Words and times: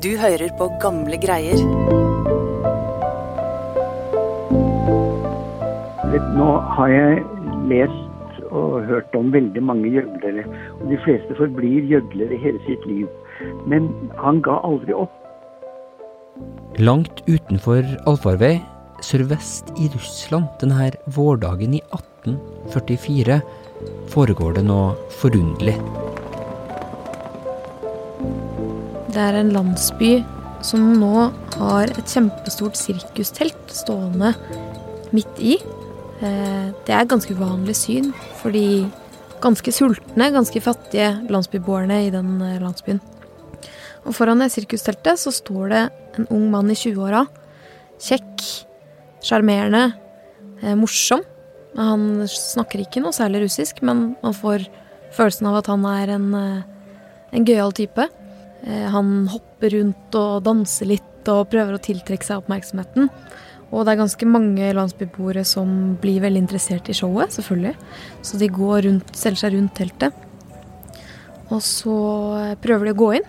Du 0.00 0.14
hører 0.16 0.48
på 0.56 0.64
gamle 0.80 1.18
greier. 1.20 1.58
Nå 6.38 6.46
har 6.76 6.88
jeg 6.88 7.18
lest 7.68 8.38
og 8.48 8.86
hørt 8.88 9.12
om 9.18 9.28
veldig 9.34 9.60
mange 9.60 9.92
gjøglere. 9.92 10.46
Og 10.78 10.86
de 10.88 10.96
fleste 11.04 11.36
forblir 11.36 11.84
gjøglere 11.92 12.40
hele 12.40 12.62
sitt 12.64 12.86
liv. 12.88 13.12
Men 13.68 13.92
han 14.22 14.40
ga 14.46 14.56
aldri 14.64 14.96
opp. 14.96 15.12
Langt 16.80 17.20
utenfor 17.28 17.84
allfarvei, 18.08 18.54
sørvest 19.04 19.74
i 19.76 19.90
Russland 19.92 20.48
denne 20.64 20.94
vårdagen 21.12 21.76
i 21.76 21.82
1844, 21.92 23.42
foregår 24.16 24.56
det 24.56 24.64
noe 24.72 24.94
forunderlig. 25.20 25.76
Det 29.10 29.18
er 29.18 29.40
en 29.40 29.50
landsby 29.50 30.20
som 30.62 30.82
nå 31.00 31.30
har 31.56 31.90
et 31.90 32.10
kjempestort 32.12 32.76
sirkustelt 32.78 33.72
stående 33.74 34.34
midt 35.10 35.40
i. 35.42 35.56
Eh, 36.22 36.70
Det 36.86 36.94
er 36.94 37.08
ganske 37.10 37.34
uvanlig 37.34 37.74
syn 37.74 38.12
for 38.38 38.52
de 38.52 38.86
ganske 39.40 39.72
sultne, 39.72 40.30
ganske 40.30 40.60
fattige 40.62 41.26
landsbyboerne 41.28 42.06
i 42.06 42.10
den 42.10 42.40
eh, 42.40 42.60
landsbyen. 42.60 43.00
Og 44.06 44.14
foran 44.14 44.38
det 44.38 44.52
sirkusteltet 44.52 45.18
så 45.18 45.32
står 45.32 45.68
det 45.68 45.82
en 46.18 46.28
ung 46.30 46.50
mann 46.50 46.70
i 46.70 46.78
20-åra. 46.78 47.26
Kjekk, 47.98 48.46
sjarmerende, 49.24 49.94
eh, 50.62 50.76
morsom. 50.76 51.24
Han 51.74 52.28
snakker 52.28 52.84
ikke 52.84 53.02
noe 53.02 53.12
særlig 53.12 53.42
russisk, 53.42 53.82
men 53.82 54.14
man 54.22 54.34
får 54.34 54.68
følelsen 55.10 55.50
av 55.50 55.56
at 55.58 55.66
han 55.66 55.84
er 55.84 56.14
en, 56.14 56.34
en 57.32 57.44
gøyal 57.44 57.72
type. 57.72 58.06
Eh, 58.64 58.88
Han 58.90 59.28
hopper 59.28 59.76
rundt 59.76 60.18
og 60.18 60.42
danser 60.44 60.90
litt 60.90 61.28
og 61.28 61.50
prøver 61.52 61.76
å 61.76 61.82
tiltrekke 61.82 62.24
seg 62.26 62.40
oppmerksomheten. 62.40 63.10
Og 63.70 63.84
det 63.86 63.92
er 63.92 64.00
ganske 64.00 64.26
mange 64.26 64.72
landsbyboere 64.74 65.44
som 65.46 65.94
blir 66.02 66.22
veldig 66.24 66.42
interessert 66.42 66.88
i 66.90 66.96
showet, 66.96 67.30
selvfølgelig. 67.36 67.76
Så 68.26 68.40
de 68.40 68.48
går 68.50 68.82
rundt, 68.88 69.12
selger 69.14 69.44
seg 69.44 69.54
rundt 69.54 69.76
teltet. 69.78 70.26
Og 71.50 71.62
så 71.62 71.94
prøver 72.62 72.90
de 72.90 72.94
å 72.96 72.98
gå 72.98 73.12
inn. 73.20 73.28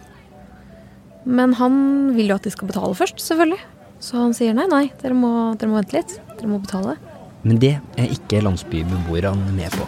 Men 1.25 1.53
han 1.59 1.75
vil 2.15 2.31
jo 2.31 2.39
at 2.39 2.47
de 2.47 2.53
skal 2.53 2.71
betale 2.71 2.97
først, 2.97 3.21
selvfølgelig. 3.21 3.61
Så 4.01 4.17
han 4.17 4.33
sier 4.33 4.55
nei, 4.57 4.65
nei, 4.65 4.85
dere 5.03 5.13
må, 5.13 5.53
dere 5.61 5.69
må 5.69 5.77
vente 5.77 5.99
litt. 5.99 6.15
Dere 6.39 6.49
må 6.49 6.57
betale. 6.63 6.97
Men 7.45 7.59
det 7.61 7.75
er 8.01 8.13
ikke 8.13 8.41
landsbybeboerne 8.41 9.53
med 9.53 9.73
på. 9.77 9.85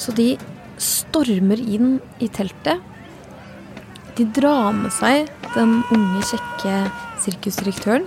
Så 0.00 0.12
de 0.16 0.34
stormer 0.80 1.60
inn 1.60 1.98
i 2.20 2.28
teltet. 2.32 2.80
De 4.16 4.24
drar 4.32 4.72
med 4.72 4.92
seg 4.96 5.28
den 5.52 5.82
unge, 5.92 6.22
kjekke 6.24 6.76
sirkusdirektøren. 7.20 8.06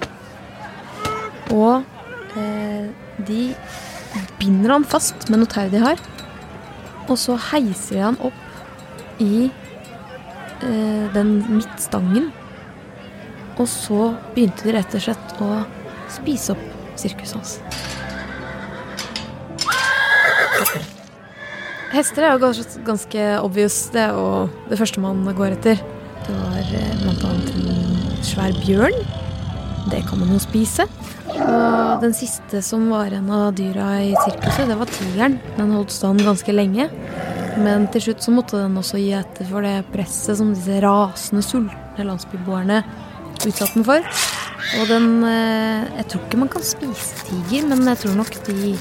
Og 1.54 1.86
eh, 2.40 2.88
de 3.28 3.42
binder 4.40 4.74
han 4.74 4.88
fast 4.90 5.30
med 5.30 5.44
noe 5.44 5.52
tau 5.52 5.68
de 5.70 5.82
har. 5.84 6.02
Og 7.10 7.18
så 7.22 7.36
heiser 7.52 8.00
de 8.00 8.06
han 8.08 8.18
opp 8.26 9.22
i 9.22 9.50
eh, 10.66 11.06
den 11.14 11.36
midtstangen. 11.46 12.32
Og 13.60 13.68
så 13.70 14.14
begynte 14.34 14.66
de 14.66 14.76
rett 14.80 14.98
og 14.98 15.06
slett 15.06 15.38
å 15.46 15.52
spise 16.10 16.56
opp 16.56 16.98
sirkuset 16.98 17.38
hans. 17.38 17.60
Hester 21.94 22.26
er 22.26 22.36
jo 22.36 22.52
ganske 22.86 23.30
obvious, 23.44 23.78
det 23.94 24.04
er 24.08 24.18
jo 24.18 24.28
det 24.70 24.78
første 24.82 25.02
man 25.04 25.26
går 25.38 25.58
etter. 25.58 25.82
Det 26.30 26.38
var 26.38 26.74
eh, 26.78 26.94
blant 27.02 27.24
annet 27.26 27.56
en 27.58 28.24
svær 28.26 28.54
bjørn. 28.62 28.98
Det 29.90 30.04
kan 30.06 30.22
man 30.22 30.36
jo 30.36 30.40
spise. 30.44 30.86
Og 31.34 32.04
den 32.04 32.14
siste 32.14 32.62
som 32.66 32.86
var 32.94 33.14
en 33.16 33.30
av 33.34 33.56
dyra 33.58 33.96
i 34.04 34.12
sirkuset, 34.14 34.68
det 34.70 34.78
var 34.78 34.92
tigeren. 34.94 35.40
Den 35.58 35.74
holdt 35.74 35.94
stand 35.96 36.22
ganske 36.26 36.54
lenge. 36.54 36.90
Men 37.60 37.88
til 37.92 38.10
slutt 38.10 38.24
så 38.24 38.34
måtte 38.34 38.60
den 38.62 38.78
også 38.78 39.00
gi 39.02 39.12
etter 39.18 39.48
for 39.50 39.66
det 39.66 39.88
presset 39.90 40.38
som 40.38 40.54
disse 40.54 40.78
rasende, 40.86 41.44
sultne 41.44 42.06
landsbyboerne 42.06 42.84
utsatte 43.40 43.80
den 43.80 43.88
for. 43.88 44.06
Og 44.80 44.90
den 44.92 45.24
eh, 45.26 45.88
Jeg 45.98 46.10
tror 46.12 46.26
ikke 46.28 46.42
man 46.44 46.52
kan 46.54 46.66
spise 46.66 47.26
tiger, 47.26 47.66
men 47.72 47.88
jeg 47.90 48.04
tror 48.04 48.20
nok 48.20 48.38
de 48.46 48.76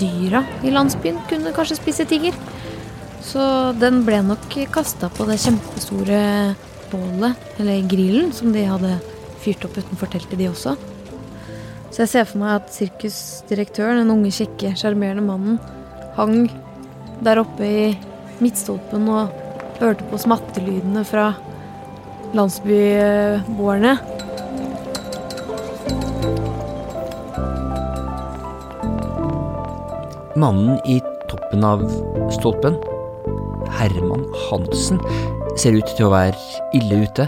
dyra 0.00 0.42
i 0.64 0.72
landsbyen 0.74 1.22
kunne 1.30 1.54
kanskje 1.54 1.78
spise 1.78 2.08
tiger. 2.08 2.34
Så 3.22 3.44
den 3.78 4.02
ble 4.06 4.22
nok 4.24 4.48
kasta 4.72 5.10
på 5.12 5.28
det 5.28 5.38
kjempestore 5.42 6.20
bålet, 6.92 7.48
eller 7.60 7.86
grillen, 7.88 8.32
som 8.36 8.52
de 8.54 8.66
hadde 8.68 8.96
fyrt 9.40 9.64
opp 9.66 9.78
utenfor 9.78 10.10
teltet, 10.12 10.38
de 10.40 10.48
også. 10.50 10.76
Så 11.90 12.04
jeg 12.04 12.12
ser 12.12 12.26
for 12.28 12.42
meg 12.42 12.60
at 12.60 12.74
sirkusdirektøren, 12.74 14.02
den 14.02 14.12
unge, 14.14 14.30
kjekke, 14.34 14.76
sjarmerende 14.78 15.24
mannen, 15.26 15.60
hang 16.18 16.50
der 17.24 17.42
oppe 17.42 17.66
i 17.66 17.86
midtstolpen 18.40 19.08
og 19.10 19.34
hørte 19.80 20.06
på 20.08 20.20
smattelydene 20.20 21.02
fra 21.08 21.32
landsbyboerne. 22.36 23.96
Mannen 30.40 30.78
i 30.88 31.00
toppen 31.28 31.66
av 31.66 31.82
stolpen, 32.32 32.78
Herman 33.76 34.22
Hansen, 34.46 35.02
ser 35.60 35.76
ut 35.76 35.90
til 35.96 36.06
å 36.06 36.14
være 36.14 36.36
ille 36.78 37.02
ute, 37.04 37.26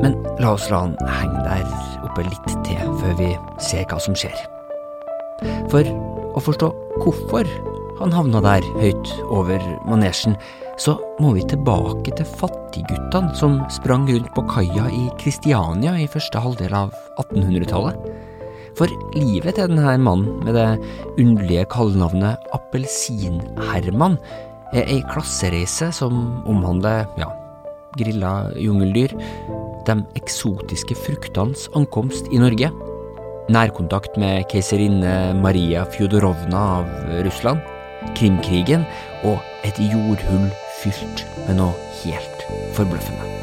men 0.00 0.16
la 0.40 0.54
oss 0.54 0.70
la 0.72 0.84
han 0.86 0.96
henge 1.18 1.42
der 1.44 1.64
oppe 2.06 2.24
litt 2.24 2.50
til 2.64 2.96
før 3.02 3.16
vi 3.18 3.30
ser 3.60 3.84
hva 3.90 4.00
som 4.00 4.16
skjer. 4.16 4.36
For 5.72 5.84
å 5.84 6.42
forstå 6.42 6.70
hvorfor 7.02 7.48
han 8.00 8.14
havna 8.14 8.40
der 8.42 8.64
høyt 8.80 9.10
over 9.28 9.60
manesjen, 9.86 10.38
så 10.80 10.96
må 11.22 11.34
vi 11.36 11.44
tilbake 11.46 12.14
til 12.16 12.26
fattigguttene 12.40 13.36
som 13.38 13.60
sprang 13.70 14.08
rundt 14.08 14.32
på 14.34 14.46
kaia 14.48 14.88
i 14.90 15.04
Kristiania 15.20 15.94
i 16.00 16.08
første 16.10 16.40
halvdel 16.42 16.74
av 16.74 16.96
1800-tallet. 17.22 18.00
For 18.74 18.90
livet 19.14 19.54
til 19.54 19.70
denne 19.70 19.94
mannen 20.02 20.40
med 20.42 20.56
det 20.56 20.66
underlige 21.22 21.68
kallenavnet 21.70 22.48
Appelsin-Herman 22.56 24.18
er 24.18 24.53
ei 24.82 25.02
klassereise 25.12 25.90
som 25.94 26.42
omhandler, 26.50 27.06
ja, 27.20 27.28
grilla 27.98 28.50
jungeldyr, 28.58 29.14
de 29.86 29.98
eksotiske 30.18 30.96
fruktenes 30.98 31.68
ankomst 31.78 32.30
i 32.32 32.40
Norge, 32.42 32.70
nærkontakt 33.52 34.16
med 34.20 34.48
keiserinne 34.50 35.34
Maria 35.42 35.84
Fjodorovna 35.94 36.64
av 36.80 36.90
Russland, 37.26 37.62
Krimkrigen 38.18 38.84
og 39.24 39.38
et 39.64 39.78
jordhull 39.80 40.50
fylt 40.82 41.24
med 41.46 41.62
noe 41.62 41.72
helt 42.02 42.48
forbløffende. 42.76 43.33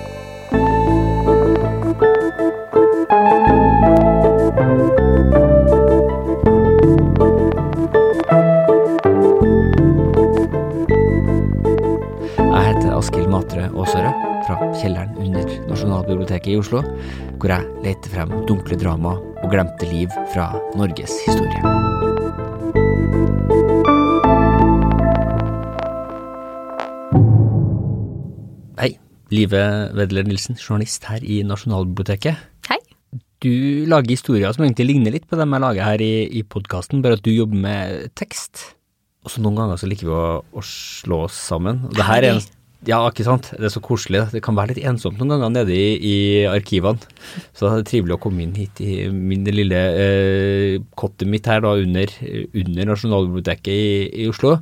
Nasjonalbiblioteket 16.41 16.47
i 16.47 16.57
Oslo, 16.57 16.81
hvor 17.39 17.51
jeg 17.51 17.65
leter 17.85 18.09
frem 18.09 18.31
dunkle 18.47 18.77
drama 18.77 19.17
og 19.41 19.51
glemte 19.51 19.85
liv 19.89 20.09
fra 20.33 20.51
Norges 20.75 21.13
historie. 21.25 21.61
Hei, 28.79 28.97
Live 29.31 29.61
Wedler 29.95 30.25
Nilsen, 30.25 30.57
journalist 30.57 31.05
her 31.05 31.21
i 31.23 31.43
Nasjonalbiblioteket. 31.43 32.37
Hei. 32.69 32.79
Du 33.41 33.85
lager 33.89 34.13
historier 34.13 34.53
som 34.53 34.65
egentlig 34.65 34.87
ligner 34.91 35.11
litt 35.11 35.27
på 35.27 35.37
dem 35.37 35.53
jeg 35.53 35.61
lager 35.61 35.85
her 35.85 36.01
i, 36.01 36.29
i 36.29 36.43
podkasten, 36.43 37.01
bare 37.01 37.17
at 37.17 37.25
du 37.25 37.31
jobber 37.33 37.57
med 37.57 38.13
tekst. 38.15 38.75
Og 39.21 39.29
så 39.29 39.41
noen 39.41 39.57
ganger 39.57 39.77
så 39.77 39.89
liker 39.89 40.07
vi 40.07 40.13
å, 40.17 40.41
å 40.41 40.65
slå 40.65 41.25
oss 41.27 41.37
sammen. 41.37 41.83
Og 41.89 41.97
det 41.97 42.05
her 42.07 42.25
er 42.25 42.35
en, 42.35 42.45
ja, 42.89 42.97
ikke 43.05 43.25
sant. 43.27 43.51
Det 43.53 43.67
er 43.67 43.73
så 43.73 43.81
koselig. 43.83 44.23
Det 44.33 44.41
kan 44.41 44.55
være 44.57 44.73
litt 44.73 44.85
ensomt 44.89 45.19
noen 45.19 45.35
ganger 45.35 45.51
nede 45.53 45.75
i, 45.75 45.89
i 46.01 46.15
arkivene. 46.49 46.97
Så 47.53 47.67
det 47.67 47.73
er 47.75 47.89
trivelig 47.91 48.15
å 48.15 48.21
komme 48.23 48.41
inn 48.41 48.55
hit 48.57 48.81
i 48.81 49.03
min 49.13 49.45
lille 49.45 49.81
eh, 50.01 50.79
kottet 50.97 51.29
mitt 51.29 51.45
her 51.49 51.61
da 51.61 51.75
under, 51.77 52.15
under 52.57 52.89
Nasjonalbiblioteket 52.89 53.69
i, 53.69 53.85
i 54.23 54.25
Oslo. 54.31 54.55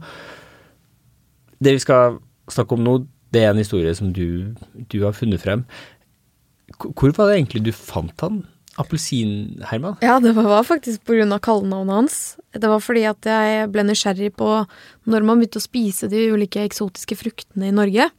Det 1.63 1.77
vi 1.77 1.86
skal 1.86 2.19
snakke 2.51 2.75
om 2.75 2.83
nå, 2.83 2.98
det 3.31 3.45
er 3.45 3.54
en 3.54 3.62
historie 3.62 3.95
som 3.95 4.12
du, 4.12 4.51
du 4.92 5.00
har 5.06 5.16
funnet 5.16 5.39
frem. 5.39 5.63
Hvor 6.75 7.16
var 7.16 7.30
det 7.30 7.39
egentlig 7.39 7.63
du 7.69 7.74
fant 7.75 8.25
han? 8.25 8.44
Appelsin-Herman? 8.80 9.98
Ja, 10.06 10.20
det 10.24 10.31
var 10.38 10.64
faktisk 10.68 11.10
av 11.10 11.40
kallenavnet 11.44 11.96
hans. 11.96 12.38
Det 12.52 12.68
var 12.70 12.80
fordi 12.80 13.04
at 13.10 13.26
jeg 13.28 13.68
ble 13.74 13.84
nysgjerrig 13.88 14.31
på 14.40 14.50
når 15.10 15.26
man 15.28 15.42
begynte 15.42 15.60
å 15.60 15.66
spise 15.66 16.10
de 16.12 16.30
ulike 16.31 16.64
eksotiske 16.64 17.18
fruktene 17.20 17.70
i 17.70 17.76
Norge. 17.76 18.10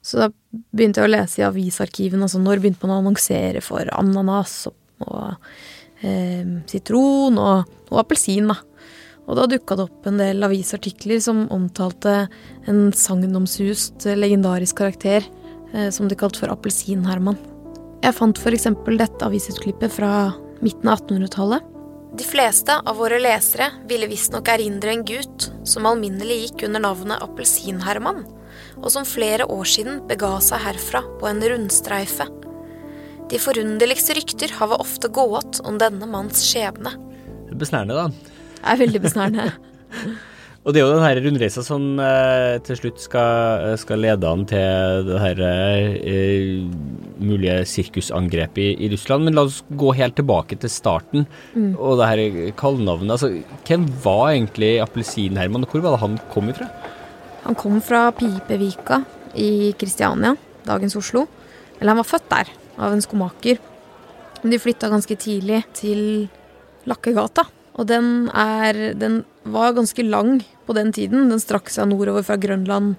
Så 0.00 0.22
da 0.22 0.30
begynte 0.72 1.02
jeg 1.02 1.10
å 1.10 1.12
lese 1.12 1.42
i 1.42 1.46
avisarkivene. 1.46 2.24
Altså 2.24 2.40
når 2.40 2.62
begynte 2.62 2.86
man 2.86 2.96
å 2.96 3.02
annonsere 3.02 3.60
for 3.64 3.90
ananas 3.92 4.64
og, 4.70 4.76
og 5.04 5.36
eh, 6.00 6.48
sitron 6.70 7.36
og, 7.40 7.70
og 7.90 8.02
appelsin, 8.04 8.48
da. 8.50 8.56
Og 9.30 9.36
da 9.38 9.46
dukka 9.46 9.76
det 9.78 9.84
opp 9.86 10.08
en 10.08 10.18
del 10.18 10.42
avisartikler 10.42 11.20
som 11.22 11.44
omtalte 11.54 12.24
en 12.70 12.88
sagnomsust, 12.96 14.08
legendarisk 14.18 14.80
karakter 14.80 15.22
eh, 15.74 15.90
som 15.94 16.08
de 16.10 16.18
kalte 16.18 16.40
for 16.40 16.50
Appelsin-Herman. 16.50 17.38
Jeg 18.00 18.16
fant 18.16 18.38
f.eks. 18.40 18.64
dette 18.96 19.26
avisutklippet 19.26 19.92
fra 19.92 20.32
midten 20.64 20.88
av 20.88 21.02
1800-tallet. 21.02 21.66
De 22.16 22.24
fleste 22.26 22.74
av 22.80 22.96
våre 22.98 23.20
lesere 23.20 23.68
ville 23.88 24.08
visstnok 24.10 24.48
erindre 24.50 24.94
en 24.94 25.04
gutt 25.06 25.50
som 25.68 25.86
alminnelig 25.86 26.38
gikk 26.46 26.64
under 26.66 26.82
navnet 26.82 27.20
Appelsin-Herman, 27.22 28.24
og 28.80 28.88
som 28.90 29.06
flere 29.06 29.46
år 29.52 29.68
siden 29.68 30.00
bega 30.08 30.32
seg 30.42 30.64
herfra 30.64 31.04
på 31.20 31.28
en 31.28 31.44
rundstreife. 31.52 32.26
De 33.30 33.38
forunderligste 33.38 34.16
rykter 34.16 34.56
har 34.58 34.72
vel 34.72 34.82
ofte 34.82 35.12
gått 35.12 35.60
om 35.68 35.78
denne 35.78 36.08
manns 36.10 36.42
skjebne. 36.48 36.96
Besnærende, 37.52 38.00
da. 38.00 38.34
Det 38.56 38.72
er 38.72 38.82
veldig 38.86 39.04
besnærende. 39.04 39.50
Og 40.60 40.74
det 40.76 40.82
er 40.82 40.84
jo 40.84 40.92
den 40.92 41.06
her 41.06 41.18
rundreisa 41.24 41.62
som 41.64 41.84
eh, 42.04 42.58
til 42.66 42.76
slutt 42.76 43.00
skal, 43.00 43.78
skal, 43.80 44.02
lede 44.04 44.28
an 44.28 44.42
til 44.48 45.06
det 45.06 45.20
her 45.22 45.38
eh, 45.40 46.58
mulige 47.16 47.62
sirkusangrepet 47.64 48.60
i, 48.60 48.74
i, 48.84 48.90
Russland. 48.92 49.24
Men 49.24 49.38
la 49.38 49.46
oss 49.48 49.62
gå 49.72 49.94
helt 49.96 50.18
tilbake 50.20 50.58
til 50.60 50.72
starten 50.72 51.24
mm. 51.54 51.70
og 51.78 51.96
det 52.02 52.08
her 52.10 52.52
kallenavnet. 52.60 53.14
Altså, 53.16 53.30
hvem 53.64 53.86
var 54.04 54.34
egentlig 54.34 54.74
Appelsin-Herman, 54.84 55.64
og 55.64 55.72
hvor 55.72 55.86
var 55.86 55.96
det 55.96 56.02
han 56.02 56.18
kom 56.34 56.52
ifra? 56.52 56.68
Han 57.46 57.56
kom 57.56 57.78
fra 57.80 58.10
Pipevika 58.12 59.00
i 59.40 59.72
Kristiania, 59.80 60.34
dagens 60.66 60.98
Oslo. 61.00 61.24
Eller 61.78 61.94
han 61.94 62.02
var 62.02 62.10
født 62.10 62.28
der, 62.34 62.50
av 62.76 62.92
en 62.92 63.00
skomaker. 63.00 63.64
Men 64.42 64.52
De 64.52 64.60
flytta 64.60 64.92
ganske 64.92 65.16
tidlig 65.16 65.62
til 65.80 66.28
Lakkegata. 66.84 67.46
Og 67.78 67.86
den 67.86 68.28
er 68.34 68.94
Den 68.98 69.24
var 69.44 69.72
ganske 69.72 70.02
lang 70.04 70.40
på 70.66 70.74
den 70.76 70.92
tiden. 70.92 71.30
Den 71.30 71.40
strakk 71.40 71.70
seg 71.72 71.88
nordover 71.88 72.24
fra 72.26 72.36
Grønland 72.36 72.96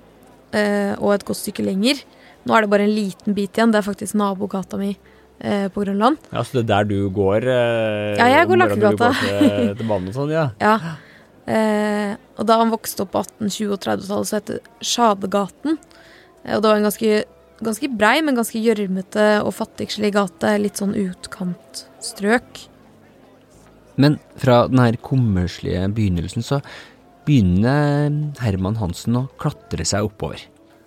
eh, 0.55 0.95
og 0.97 1.13
et 1.15 1.25
godt 1.27 1.41
stykke 1.41 1.65
lenger. 1.65 2.01
Nå 2.45 2.55
er 2.55 2.65
det 2.65 2.71
bare 2.71 2.87
en 2.87 2.95
liten 2.95 3.35
bit 3.37 3.57
igjen. 3.57 3.71
Det 3.73 3.81
er 3.81 3.85
faktisk 3.85 4.17
nabogata 4.17 4.79
mi 4.79 4.95
eh, 4.95 5.67
på 5.69 5.83
Grønland. 5.83 6.17
Ja, 6.31 6.43
Så 6.43 6.57
det 6.57 6.63
er 6.63 6.71
der 6.71 6.89
du 6.89 7.09
går? 7.13 7.45
Eh, 7.45 8.17
ja, 8.17 8.31
jeg 8.37 8.49
går 8.49 8.61
Lakkegata. 8.63 9.11
Til, 9.21 9.75
til 9.77 9.87
banen 9.91 10.09
og 10.09 10.17
sånn, 10.17 10.33
ja. 10.33 10.47
ja. 10.65 10.95
Eh, 11.51 12.15
og 12.39 12.47
da 12.49 12.57
han 12.61 12.73
vokste 12.73 13.05
opp 13.05 13.13
på 13.13 13.21
1820- 13.27 13.75
og 13.75 13.83
30-tallet, 13.85 14.29
så 14.29 14.39
het 14.39 14.49
det 14.49 14.59
Sjadegaten. 14.81 15.77
Eh, 16.45 16.55
og 16.55 16.63
det 16.63 16.71
var 16.71 16.81
en 16.81 16.89
ganske, 16.89 17.23
ganske 17.61 17.91
brei, 18.01 18.17
men 18.25 18.39
ganske 18.39 18.61
gjørmete 18.61 19.29
og 19.45 19.53
fattigslig 19.57 20.13
gate. 20.17 20.57
Litt 20.61 20.81
sånn 20.81 20.97
utkantstrøk. 20.97 22.65
Men 24.01 24.17
fra 24.41 24.63
denne 24.69 24.95
kummerslige 25.05 25.85
begynnelsen 25.95 26.45
så 26.45 26.61
begynner 27.27 28.09
Herman 28.41 28.79
Hansen 28.81 29.19
å 29.19 29.27
klatre 29.41 29.85
seg 29.87 30.09
oppover. 30.09 30.41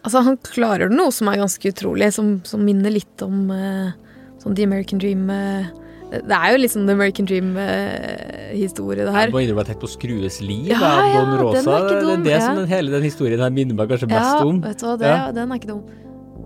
Altså, 0.05 0.21
han 0.27 0.37
klarer 0.45 0.93
noe 0.93 1.13
som 1.15 1.31
er 1.31 1.41
ganske 1.41 1.71
utrolig, 1.71 2.11
som, 2.13 2.37
som 2.45 2.61
minner 2.65 2.93
litt 2.93 3.23
om 3.25 3.49
uh, 3.49 3.95
sånn 4.43 4.57
The 4.59 4.67
American 4.69 5.01
Dream. 5.01 5.31
Uh, 5.31 5.71
det 6.15 6.37
er 6.37 6.53
jo 6.53 6.59
liksom 6.61 6.85
The 6.85 6.97
American 6.99 7.29
Dream-historie, 7.31 9.01
uh, 9.01 9.09
det 9.09 9.15
her. 9.15 9.31
Jeg 9.31 9.35
må 9.35 9.45
innrømme 9.47 9.65
at 9.65 9.73
jeg 9.73 9.81
på 9.81 9.91
Skrues 9.95 10.41
liv 10.45 10.69
ja, 10.75 10.81
av 10.83 11.07
Don 11.09 11.33
ja, 11.33 11.39
Rosa. 11.41 11.79
Det 11.89 11.97
er 12.03 12.25
det 12.27 12.35
ja. 12.35 12.43
som 12.51 12.65
hele 12.69 12.93
den 12.93 13.07
historien 13.09 13.41
her 13.41 13.55
minner 13.55 13.79
meg 13.79 13.95
kanskje 13.95 14.11
mest 14.13 14.29
ja, 14.29 14.43
om. 14.45 14.61
Vet 14.67 14.83
du 14.83 14.89
hva, 14.91 14.99
det, 15.01 15.15
ja. 15.15 15.23
den 15.39 15.55
er 15.55 15.63
ikke 15.63 15.73
dum. 15.73 15.87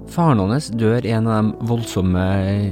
Faren 0.08 0.40
hans 0.40 0.70
dør 0.72 1.04
i 1.04 1.12
en 1.12 1.28
av 1.28 1.44
de 1.44 1.68
voldsomme 1.68 2.24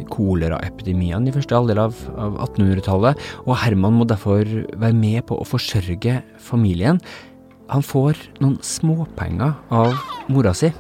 koleraepidemiene 0.09 1.29
i 1.29 1.35
første 1.35 1.57
halvdel 1.57 1.83
av, 1.83 1.97
av 2.17 2.39
1800-tallet, 2.47 3.23
og 3.45 3.59
Herman 3.61 3.99
må 3.99 4.07
derfor 4.09 4.49
være 4.73 4.97
med 4.97 5.27
på 5.29 5.37
å 5.37 5.47
forsørge 5.47 6.21
familien. 6.41 7.01
Han 7.69 7.85
får 7.85 8.19
noen 8.41 8.57
småpenger 8.65 9.53
av 9.75 9.97
mora 10.33 10.55
si. 10.57 10.71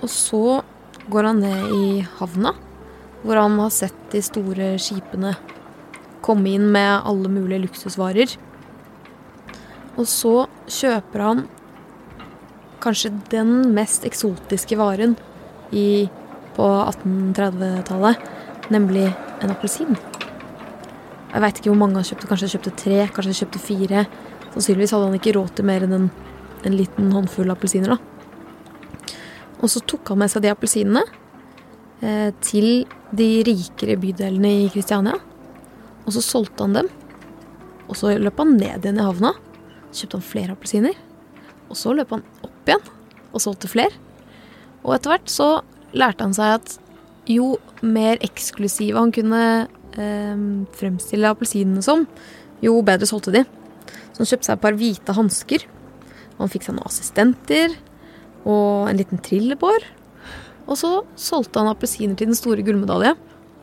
Og 0.00 0.08
så 0.10 0.62
går 1.12 1.28
han 1.28 1.42
ned 1.44 1.74
i 1.76 1.86
havna, 2.18 2.54
hvor 3.22 3.38
han 3.38 3.58
har 3.60 3.74
sett 3.74 3.98
de 4.14 4.22
store 4.24 4.74
skipene 4.82 5.34
komme 6.24 6.54
inn 6.54 6.70
med 6.72 7.02
alle 7.04 7.30
mulige 7.30 7.66
luksusvarer. 7.66 8.32
Og 9.98 10.08
så 10.08 10.46
kjøper 10.72 11.26
han 11.26 11.44
kanskje 12.82 13.12
den 13.30 13.74
mest 13.76 14.06
eksotiske 14.08 14.78
varen 14.80 15.18
i, 15.72 16.08
på 16.56 16.68
1830-tallet, 16.68 18.26
nemlig 18.72 19.08
en 19.42 19.52
appelsin. 19.52 19.96
Jeg 21.32 21.40
veit 21.40 21.58
ikke 21.58 21.70
hvor 21.72 21.80
mange 21.80 21.96
han 21.96 22.06
kjøpte. 22.06 22.28
Kanskje 22.28 22.48
han 22.48 22.54
kjøpte 22.54 22.74
tre, 22.76 22.98
kanskje 23.08 23.32
han 23.32 23.40
kjøpte 23.40 23.62
fire. 23.62 24.04
Sannsynligvis 24.52 24.92
hadde 24.92 25.08
han 25.08 25.18
ikke 25.18 25.36
råd 25.38 25.54
til 25.56 25.68
mer 25.68 25.86
enn 25.86 25.96
en, 25.96 26.08
en 26.68 26.76
liten 26.76 27.12
håndfull 27.14 27.52
appelsiner. 27.54 27.94
da. 27.94 28.12
Og 29.62 29.70
så 29.72 29.80
tok 29.88 30.12
han 30.12 30.20
med 30.20 30.32
seg 30.32 30.44
de 30.44 30.50
appelsinene 30.52 31.04
eh, 32.02 32.30
til 32.44 32.84
de 33.14 33.28
rikere 33.46 33.96
bydelene 34.02 34.52
i 34.64 34.68
Kristiania. 34.74 35.16
Og 36.02 36.12
så 36.16 36.24
solgte 36.26 36.66
han 36.66 36.76
dem. 36.80 36.90
Og 37.88 37.96
så 37.96 38.12
løp 38.18 38.40
han 38.42 38.56
ned 38.58 38.84
igjen 38.84 39.00
i 39.00 39.06
havna. 39.06 39.32
Kjøpte 39.92 40.18
han 40.18 40.26
flere 40.26 40.56
appelsiner. 40.56 40.98
Og 41.70 41.78
så 41.78 41.94
løp 41.96 42.12
han 42.12 42.26
opp 42.44 42.68
igjen 42.68 42.84
og 43.32 43.40
solgte 43.40 43.70
flere. 43.72 44.01
Og 44.82 44.96
etter 44.96 45.14
hvert 45.14 45.30
så 45.30 45.48
lærte 45.96 46.26
han 46.26 46.36
seg 46.36 46.56
at 46.58 46.76
jo 47.30 47.56
mer 47.82 48.18
eksklusive 48.24 48.98
han 48.98 49.12
kunne 49.14 49.42
eh, 49.94 50.44
fremstille 50.78 51.30
appelsinene 51.30 51.84
som, 51.84 52.06
jo 52.62 52.78
bedre 52.86 53.08
solgte 53.08 53.34
de. 53.34 53.44
Så 54.12 54.22
han 54.22 54.30
kjøpte 54.30 54.48
seg 54.48 54.56
et 54.56 54.64
par 54.64 54.78
hvite 54.78 55.16
hansker. 55.16 55.66
Han 56.38 56.50
fikk 56.52 56.66
seg 56.66 56.76
noen 56.76 56.90
assistenter 56.90 57.74
og 58.42 58.88
en 58.90 58.98
liten 58.98 59.20
trillebår. 59.22 59.86
Og 60.70 60.78
så 60.78 60.90
solgte 61.18 61.62
han 61.62 61.70
appelsiner 61.72 62.18
til 62.18 62.30
den 62.30 62.38
store 62.38 62.64
gullmedalje. 62.66 63.14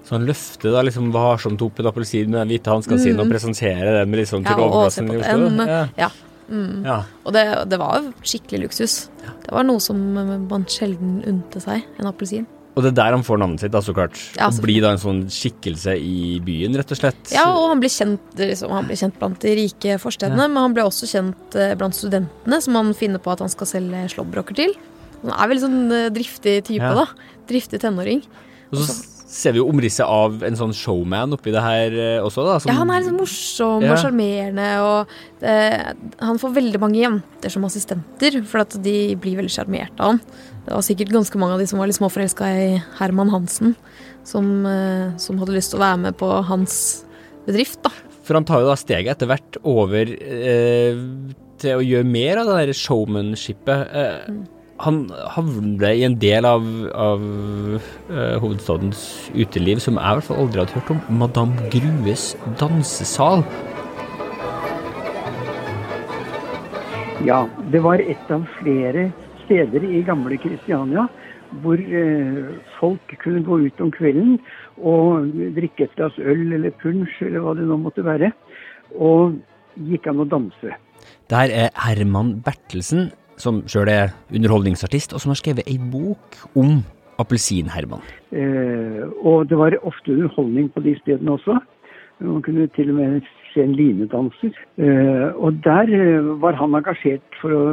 Så 0.08 0.16
han 0.16 0.26
løfter 0.28 0.74
da 0.74 0.82
liksom 0.86 1.12
varsomt 1.14 1.62
opp 1.62 1.80
en 1.82 1.90
appelsin 1.92 2.32
med 2.32 2.42
den 2.42 2.54
hvite 2.54 2.72
hanska 2.72 2.96
mm. 2.96 3.02
sine 3.04 3.24
og 3.24 3.32
presenterer 3.32 4.00
den 4.00 4.10
med 4.10 4.24
liksom 4.24 4.46
til 4.46 4.56
ja, 4.56 4.66
overklassen 4.66 5.12
i 5.12 5.20
Oslo? 5.20 5.68
Ja. 5.68 5.82
ja. 6.00 6.10
Mm. 6.50 6.86
ja. 6.88 7.02
Og 7.24 7.36
det, 7.36 7.44
det, 7.70 7.78
var 7.82 8.08
skikkelig 8.26 8.68
luksus. 8.68 9.02
Ja. 9.24 9.36
Det 9.46 9.52
var 9.54 9.68
noe 9.68 9.82
som 9.84 10.00
man 10.16 10.66
sjelden 10.70 11.20
unnte 11.30 11.62
seg, 11.64 11.86
en 12.00 12.10
appelsin. 12.10 12.48
Og 12.78 12.86
det 12.86 12.94
er 12.94 12.98
der 13.00 13.16
han 13.18 13.26
får 13.26 13.40
navnet 13.42 13.64
sitt, 13.64 13.74
da, 13.74 13.82
så 13.84 13.94
klart. 13.96 14.16
Ja, 14.38 14.48
og 14.48 14.60
blir 14.64 14.84
da 14.86 14.94
en 14.94 15.02
sånn 15.02 15.24
skikkelse 15.34 15.98
i 16.00 16.38
byen, 16.46 16.78
rett 16.80 16.94
og 16.94 17.00
slett. 17.02 17.34
Ja, 17.34 17.48
og 17.52 17.74
han 17.74 17.82
blir 17.82 17.92
kjent, 17.92 18.30
liksom, 18.40 18.72
han 18.72 18.88
blir 18.88 19.00
kjent 19.02 19.18
blant 19.20 19.42
de 19.44 19.56
rike 19.58 19.98
forstedene, 20.00 20.46
men 20.48 20.62
han 20.64 20.78
blir 20.78 20.88
også 20.88 21.10
kjent 21.10 21.58
eh, 21.60 21.74
blant 21.80 21.98
studentene, 21.98 22.62
som 22.64 22.78
han 22.80 22.94
finner 22.96 23.20
på 23.24 23.34
at 23.34 23.44
han 23.44 23.52
skal 23.52 23.68
selge 23.74 24.06
slåbroker 24.16 24.56
til. 24.62 24.78
Han 25.26 25.34
er 25.36 25.52
veldig 25.52 25.66
sånn 25.66 25.82
eh, 25.98 26.10
driftig 26.16 26.56
type, 26.70 26.94
da. 27.02 27.08
Driftig 27.50 27.82
tenåring. 27.84 28.24
Og 28.70 28.86
så 28.86 28.96
ser 29.30 29.54
vi 29.54 29.62
jo 29.62 29.68
omrisset 29.70 30.08
av 30.10 30.42
en 30.46 30.58
sånn 30.58 30.74
showman 30.74 31.36
oppi 31.36 31.54
det 31.54 31.62
her 31.62 31.94
eh, 31.94 32.26
også, 32.26 32.46
da. 32.48 32.58
ja, 32.66 32.76
han 32.80 32.90
er 32.90 33.04
liksom 33.04 33.20
morsom 33.22 33.86
ja. 33.86 33.94
og 33.94 34.02
sjarmerende, 34.02 34.70
og 34.82 35.14
det, 35.44 35.56
han 36.26 36.42
får 36.42 36.56
veldig 36.58 36.82
mange 36.82 37.02
jenter 37.04 37.54
som 37.54 37.68
assistenter, 37.68 38.40
for 38.50 38.64
at 38.64 38.78
de 38.82 38.96
blir 39.22 39.38
veldig 39.40 39.54
sjarmerte 39.54 40.02
av 40.02 40.16
han. 40.16 40.22
Det 40.66 40.74
var 40.74 40.86
sikkert 40.86 41.14
ganske 41.14 41.42
mange 41.42 41.58
av 41.58 41.62
de 41.62 41.70
som 41.70 41.82
var 41.82 41.90
litt 41.90 42.00
småforelska 42.00 42.50
i 42.58 42.68
Herman 42.98 43.34
Hansen, 43.34 43.78
som, 44.28 44.50
eh, 44.66 45.18
som, 45.22 45.40
hadde 45.42 45.58
lyst 45.58 45.76
til 45.76 45.80
å 45.80 45.86
være 45.86 46.04
med 46.08 46.20
på 46.20 46.30
hans 46.50 46.80
bedrift, 47.46 47.84
da. 47.86 47.94
For 48.26 48.38
han 48.38 48.46
tar 48.46 48.64
jo 48.64 48.70
da 48.70 48.78
steget 48.78 49.16
etter 49.16 49.30
hvert 49.30 49.62
over 49.66 50.10
eh, 50.10 50.98
til 51.62 51.78
å 51.78 51.86
gjøre 51.86 52.10
mer 52.18 52.42
av 52.42 52.50
det 52.50 52.64
der 52.64 52.80
showmanshipet. 52.82 53.94
Eh, 53.94 54.32
mm 54.34 54.48
han 54.80 55.00
havner 55.34 55.92
i 55.92 56.06
en 56.08 56.16
del 56.22 56.48
av, 56.48 56.66
av 56.96 57.24
uh, 57.24 58.36
hovedstadens 58.40 59.02
uteliv 59.36 59.82
som 59.84 60.00
jeg 60.00 60.06
i 60.06 60.20
hvert 60.20 60.28
fall 60.30 60.44
aldri 60.46 60.64
hadde 60.64 60.78
hørt 60.78 60.94
om. 60.94 61.02
Madame 61.22 61.70
Grues 61.74 62.32
dansesal. 62.62 63.44
Ja, 67.28 67.44
det 67.74 67.84
var 67.84 68.00
et 68.00 68.32
av 68.32 68.48
flere 68.62 69.10
steder 69.44 69.84
i 69.84 70.06
gamle 70.08 70.40
Kristiania 70.40 71.10
hvor 71.60 71.82
uh, 71.82 72.50
folk 72.80 73.16
kunne 73.24 73.44
gå 73.44 73.60
ut 73.66 73.84
om 73.84 73.92
kvelden 73.92 74.38
og 74.80 75.32
drikke 75.58 75.90
et 75.90 75.96
glass 75.98 76.16
øl 76.22 76.54
eller 76.56 76.76
punsj 76.80 77.24
eller 77.28 77.44
hva 77.44 77.56
det 77.58 77.66
nå 77.68 77.80
måtte 77.82 78.06
være, 78.06 78.32
og 78.96 79.40
gikk 79.90 80.08
an 80.08 80.24
å 80.24 80.30
danse. 80.30 80.78
Der 81.30 81.52
er 81.54 81.74
Herman 81.78 82.38
Bertelsen, 82.46 83.10
som 83.40 83.64
sjøl 83.72 83.90
er 83.92 84.14
underholdningsartist, 84.36 85.14
og 85.16 85.24
som 85.24 85.34
har 85.34 85.40
skrevet 85.40 85.68
ei 85.68 85.80
bok 85.80 86.38
om 86.60 86.80
Appelsin-Herman. 87.20 88.04
Eh, 88.32 89.04
og 89.24 89.50
det 89.50 89.58
var 89.60 89.76
ofte 89.84 90.14
underholdning 90.14 90.70
på 90.74 90.84
de 90.86 90.96
stedene 91.02 91.36
også. 91.36 91.58
Man 92.20 92.42
kunne 92.44 92.68
til 92.76 92.92
og 92.92 92.96
med 92.96 93.22
se 93.54 93.64
en 93.64 93.76
linedanser. 93.76 94.52
Eh, 94.78 95.28
og 95.36 95.60
der 95.64 95.92
eh, 95.96 96.42
var 96.42 96.58
han 96.60 96.76
engasjert 96.76 97.40
for 97.42 97.56
å 97.56 97.64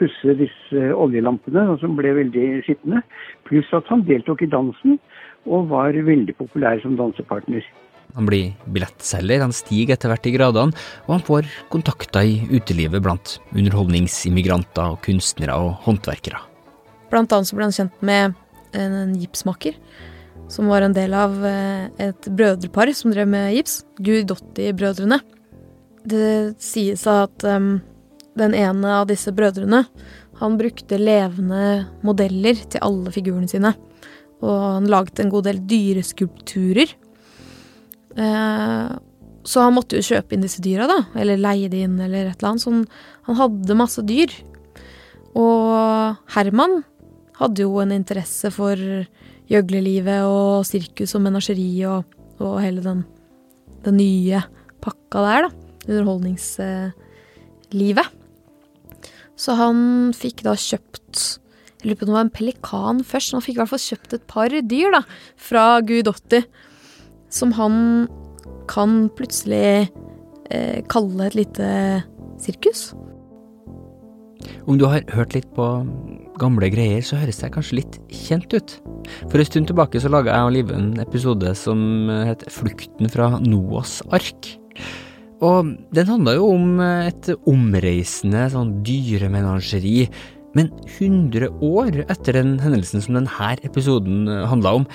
pusse 0.00 0.36
disse 0.40 0.88
oljelampene, 0.96 1.66
som 1.80 1.96
ble 1.98 2.14
veldig 2.16 2.46
skitne. 2.66 3.02
Pluss 3.48 3.68
at 3.76 3.88
han 3.92 4.04
deltok 4.08 4.42
i 4.42 4.50
dansen 4.50 4.98
og 5.46 5.70
var 5.72 5.96
veldig 6.08 6.36
populær 6.38 6.80
som 6.82 6.96
dansepartner. 6.96 7.64
Han 8.12 8.28
blir 8.28 8.52
billettselger, 8.68 9.40
han 9.40 9.54
stiger 9.56 9.96
etter 9.96 10.12
hvert 10.12 10.26
i 10.28 10.34
gradene, 10.34 10.76
og 11.06 11.14
han 11.14 11.24
får 11.24 11.48
kontakter 11.72 12.28
i 12.28 12.40
utelivet 12.52 13.00
blant 13.04 13.38
underholdningsimmigranter 13.54 14.94
og 14.94 15.00
kunstnere 15.06 15.56
og 15.56 15.78
håndverkere. 15.86 16.42
Blant 17.12 17.32
annet 17.32 17.48
så 17.48 17.56
ble 17.56 17.68
han 17.68 17.76
kjent 17.76 18.04
med 18.04 18.34
en, 18.76 19.14
gipsmaker, 19.20 19.76
som 20.52 20.68
var 20.68 20.84
en 20.84 20.96
del 20.96 21.14
av 21.16 21.38
eh, 21.44 21.88
et 22.08 22.28
brødrepar 22.28 22.92
som 22.96 23.12
drev 23.12 23.28
med 23.32 23.54
gips, 23.56 23.82
Guidotti-brødrene. 24.00 25.20
Det 26.08 26.58
sies 26.60 27.04
at 27.08 27.44
um, 27.46 27.76
den 28.36 28.56
ene 28.56 28.96
av 28.96 29.06
disse 29.08 29.32
brødrene, 29.32 29.84
han 30.40 30.58
brukte 30.58 30.98
levende 30.98 31.86
modeller 32.04 32.58
til 32.64 32.82
alle 32.84 33.12
figurene 33.14 33.48
sine. 33.48 33.72
Og 34.42 34.56
han 34.80 34.88
laget 34.90 35.20
en 35.22 35.30
god 35.32 35.46
del 35.46 35.60
dyreskulpturer 35.70 36.96
så 39.42 39.64
han 39.64 39.74
måtte 39.74 39.98
jo 39.98 40.04
kjøpe 40.06 40.36
inn 40.36 40.44
disse 40.44 40.62
dyra, 40.62 40.86
da. 40.90 40.98
Eller 41.18 41.40
leie 41.40 41.68
de 41.72 41.80
inn, 41.86 41.96
eller 42.00 42.26
et 42.30 42.38
eller 42.38 42.50
annet. 42.52 42.62
Så 42.62 42.70
han, 42.70 42.86
hadde 43.38 43.78
masse 43.78 44.02
dyr. 44.06 44.30
Og 45.38 46.16
Herman 46.34 46.74
hadde 47.40 47.62
jo 47.64 47.80
en 47.82 47.92
interesse 47.94 48.48
for 48.54 48.76
gjøglelivet 49.50 50.20
og 50.28 50.66
sirkus 50.68 51.14
og 51.16 51.22
menasjeri 51.24 51.84
og, 51.90 52.00
og 52.42 52.54
hele 52.62 52.80
den, 52.84 53.00
den, 53.84 53.96
nye 53.98 54.38
pakka 54.84 55.18
der, 55.26 55.40
da. 55.48 55.52
Underholdningslivet. 55.88 58.08
Så 59.34 59.50
han 59.58 59.78
fikk 60.14 60.42
da 60.46 60.54
kjøpt 60.54 61.40
Jeg 61.82 61.88
lurer 61.88 61.98
på 61.98 62.04
om 62.04 62.10
det 62.12 62.14
var 62.14 62.26
en 62.28 62.36
pelikan 62.36 62.98
først. 63.02 63.34
Han 63.34 63.42
fikk 63.42 63.56
i 63.56 63.60
hvert 63.64 63.72
fall 63.72 63.88
kjøpt 63.88 64.14
et 64.14 64.26
par 64.30 64.48
dyr 64.54 64.90
da, 64.94 65.02
fra 65.34 65.82
Guidotti 65.82 66.40
som 67.32 67.52
han 67.56 68.06
kan 68.70 69.06
plutselig 69.16 69.88
eh, 70.52 70.80
kalle 70.92 71.28
et 71.28 71.38
lite 71.38 71.68
sirkus. 72.42 72.90
Om 74.66 74.78
du 74.78 74.86
har 74.90 75.04
hørt 75.14 75.34
litt 75.36 75.48
på 75.54 75.66
gamle 76.40 76.68
greier, 76.72 77.02
så 77.04 77.18
høres 77.20 77.38
det 77.42 77.52
kanskje 77.54 77.78
litt 77.80 77.98
kjent 78.10 78.52
ut. 78.54 78.74
For 79.30 79.38
en 79.38 79.48
stund 79.48 79.70
tilbake 79.70 80.00
så 80.02 80.10
laga 80.10 80.34
jeg 80.34 80.48
og 80.48 80.54
Live 80.56 80.74
en 80.76 80.92
episode 81.02 81.54
som 81.58 82.10
het 82.26 82.44
Flukten 82.50 83.10
fra 83.12 83.36
Noas 83.42 84.00
ark. 84.14 84.54
Og 85.42 85.72
den 85.94 86.10
handla 86.10 86.36
jo 86.36 86.52
om 86.54 86.82
et 86.82 87.30
omreisende 87.50 88.46
sånn 88.52 88.76
dyremenasjeri. 88.86 90.06
Men 90.58 90.68
100 90.98 91.48
år 91.64 92.02
etter 92.12 92.38
den 92.38 92.58
hendelsen 92.62 93.02
som 93.02 93.18
denne 93.18 93.54
episoden 93.66 94.28
handla 94.50 94.76
om. 94.82 94.86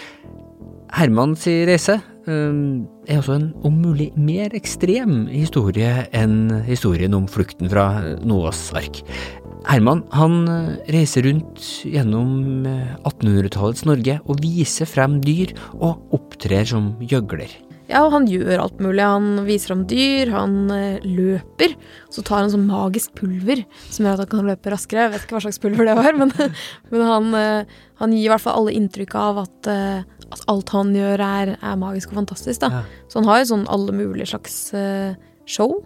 Hermans 0.95 1.43
reise 1.67 1.97
Ehm, 1.97 2.16
er 2.27 3.19
også 3.19 3.37
en 3.37 3.49
om 3.67 3.81
mulig 3.81 4.09
mer 4.19 4.53
ekstrem 4.57 5.25
historie 5.31 6.07
enn 6.15 6.63
historien 6.67 7.15
om 7.17 7.27
flukten 7.31 7.71
fra 7.71 7.87
Noas 8.27 8.67
ark. 8.77 9.03
Herman 9.67 10.03
han 10.15 10.47
eh, 10.47 10.73
reiser 10.95 11.25
rundt 11.27 11.63
gjennom 11.87 12.67
1800-tallets 13.03 13.83
eh, 13.83 13.89
Norge 13.89 14.19
og 14.23 14.43
viser 14.43 14.87
frem 14.87 15.19
dyr 15.23 15.55
og 15.75 16.15
opptrer 16.15 16.67
som 16.69 16.93
gjøgler. 17.03 17.51
Ja, 17.87 18.01
og 18.03 18.11
han 18.11 18.25
gjør 18.27 18.59
alt 18.59 18.81
mulig. 18.83 18.99
Han 18.99 19.45
viser 19.47 19.71
fram 19.71 19.85
dyr, 19.87 20.31
han 20.33 20.55
eh, 20.75 21.03
løper. 21.07 21.75
Så 22.11 22.23
tar 22.27 22.43
han 22.43 22.51
sånn 22.51 22.67
magisk 22.67 23.15
pulver 23.15 23.63
som 23.87 24.03
gjør 24.03 24.17
at 24.17 24.23
han 24.25 24.31
kan 24.33 24.49
løpe 24.51 24.73
raskere. 24.73 25.05
Jeg 25.05 25.13
vet 25.13 25.25
ikke 25.25 25.37
hva 25.37 25.43
slags 25.45 25.61
pulver 25.63 25.87
det 25.87 25.95
var, 25.99 26.17
men, 26.19 26.33
men 26.91 27.05
han, 27.07 27.29
eh, 27.39 27.79
han, 28.01 28.15
gir 28.15 28.27
i 28.27 28.31
hvert 28.33 28.43
fall 28.43 28.59
alle 28.59 28.75
inntrykk 28.75 29.15
av 29.23 29.43
at, 29.45 29.71
eh, 29.71 30.16
at 30.33 30.43
alt 30.51 30.71
han 30.75 30.93
gjør, 30.95 31.23
er, 31.23 31.53
er 31.57 31.79
magisk 31.79 32.11
og 32.11 32.21
fantastisk. 32.21 32.61
Da. 32.63 32.69
Ja. 32.73 33.03
Så 33.07 33.21
han 33.21 33.29
har 33.29 33.41
jo 33.41 33.51
sånn 33.53 33.67
alle 33.71 33.95
mulige 33.95 34.29
slags 34.33 34.57
show, 35.47 35.77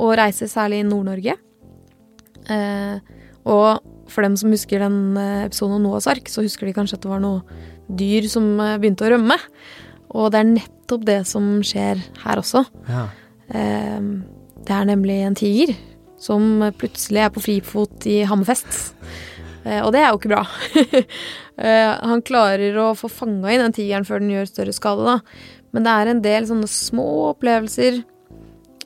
og 0.00 0.14
reiser 0.16 0.48
særlig 0.48 0.80
i 0.80 0.88
Nord-Norge. 0.88 1.36
og 3.44 3.68
for 4.12 4.24
dem 4.24 4.34
som 4.36 4.50
husker 4.52 4.82
den 4.82 5.16
episoden 5.16 5.76
om 5.76 5.84
Noahs 5.84 6.08
ark, 6.10 6.28
så 6.28 6.44
husker 6.44 6.66
de 6.66 6.74
kanskje 6.76 6.98
at 6.98 7.04
det 7.04 7.12
var 7.12 7.20
noe 7.22 7.44
dyr 7.88 8.26
som 8.32 8.56
begynte 8.80 9.06
å 9.06 9.12
rømme. 9.12 9.36
Og 10.12 10.32
det 10.32 10.40
er 10.40 10.50
nettopp 10.50 11.06
det 11.08 11.20
som 11.28 11.48
skjer 11.64 12.00
her 12.24 12.40
også. 12.40 12.64
Ja. 12.88 13.06
Uh, 13.52 14.22
det 14.62 14.74
er 14.76 14.88
nemlig 14.88 15.18
en 15.26 15.38
tiger 15.38 15.74
som 16.22 16.62
plutselig 16.78 17.24
er 17.24 17.32
på 17.34 17.42
frifot 17.42 18.06
i 18.06 18.20
Hammerfest. 18.28 18.94
Eh, 19.64 19.80
og 19.80 19.92
det 19.94 20.02
er 20.02 20.10
jo 20.10 20.20
ikke 20.20 20.32
bra. 20.32 20.44
eh, 21.66 21.92
han 22.12 22.24
klarer 22.26 22.78
å 22.82 22.92
få 22.98 23.10
fanga 23.12 23.52
inn 23.52 23.62
den 23.66 23.76
tigeren 23.76 24.06
før 24.08 24.22
den 24.22 24.32
gjør 24.34 24.50
større 24.50 24.76
skade, 24.76 25.06
da. 25.06 25.18
Men 25.72 25.86
det 25.86 25.92
er 25.92 26.10
en 26.10 26.24
del 26.24 26.48
sånne 26.48 26.68
små 26.68 27.06
opplevelser 27.30 28.02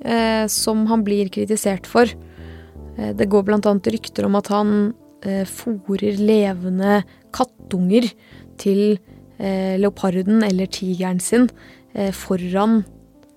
eh, 0.05 0.45
som 0.53 0.85
han 0.91 1.05
blir 1.07 1.33
kritisert 1.35 1.89
for. 1.91 2.11
Eh, 2.97 3.13
det 3.17 3.31
går 3.33 3.47
blant 3.49 3.67
annet 3.69 3.91
rykter 3.97 4.29
om 4.29 4.39
at 4.39 4.51
han 4.55 4.75
eh, 5.27 5.45
fòrer 5.49 6.21
levende 6.21 7.01
kattunger 7.37 8.09
til 8.61 8.99
eh, 9.39 9.75
leoparden 9.81 10.45
eller 10.47 10.71
tigeren 10.73 11.21
sin 11.21 11.49
eh, 11.95 12.13
foran, 12.15 12.85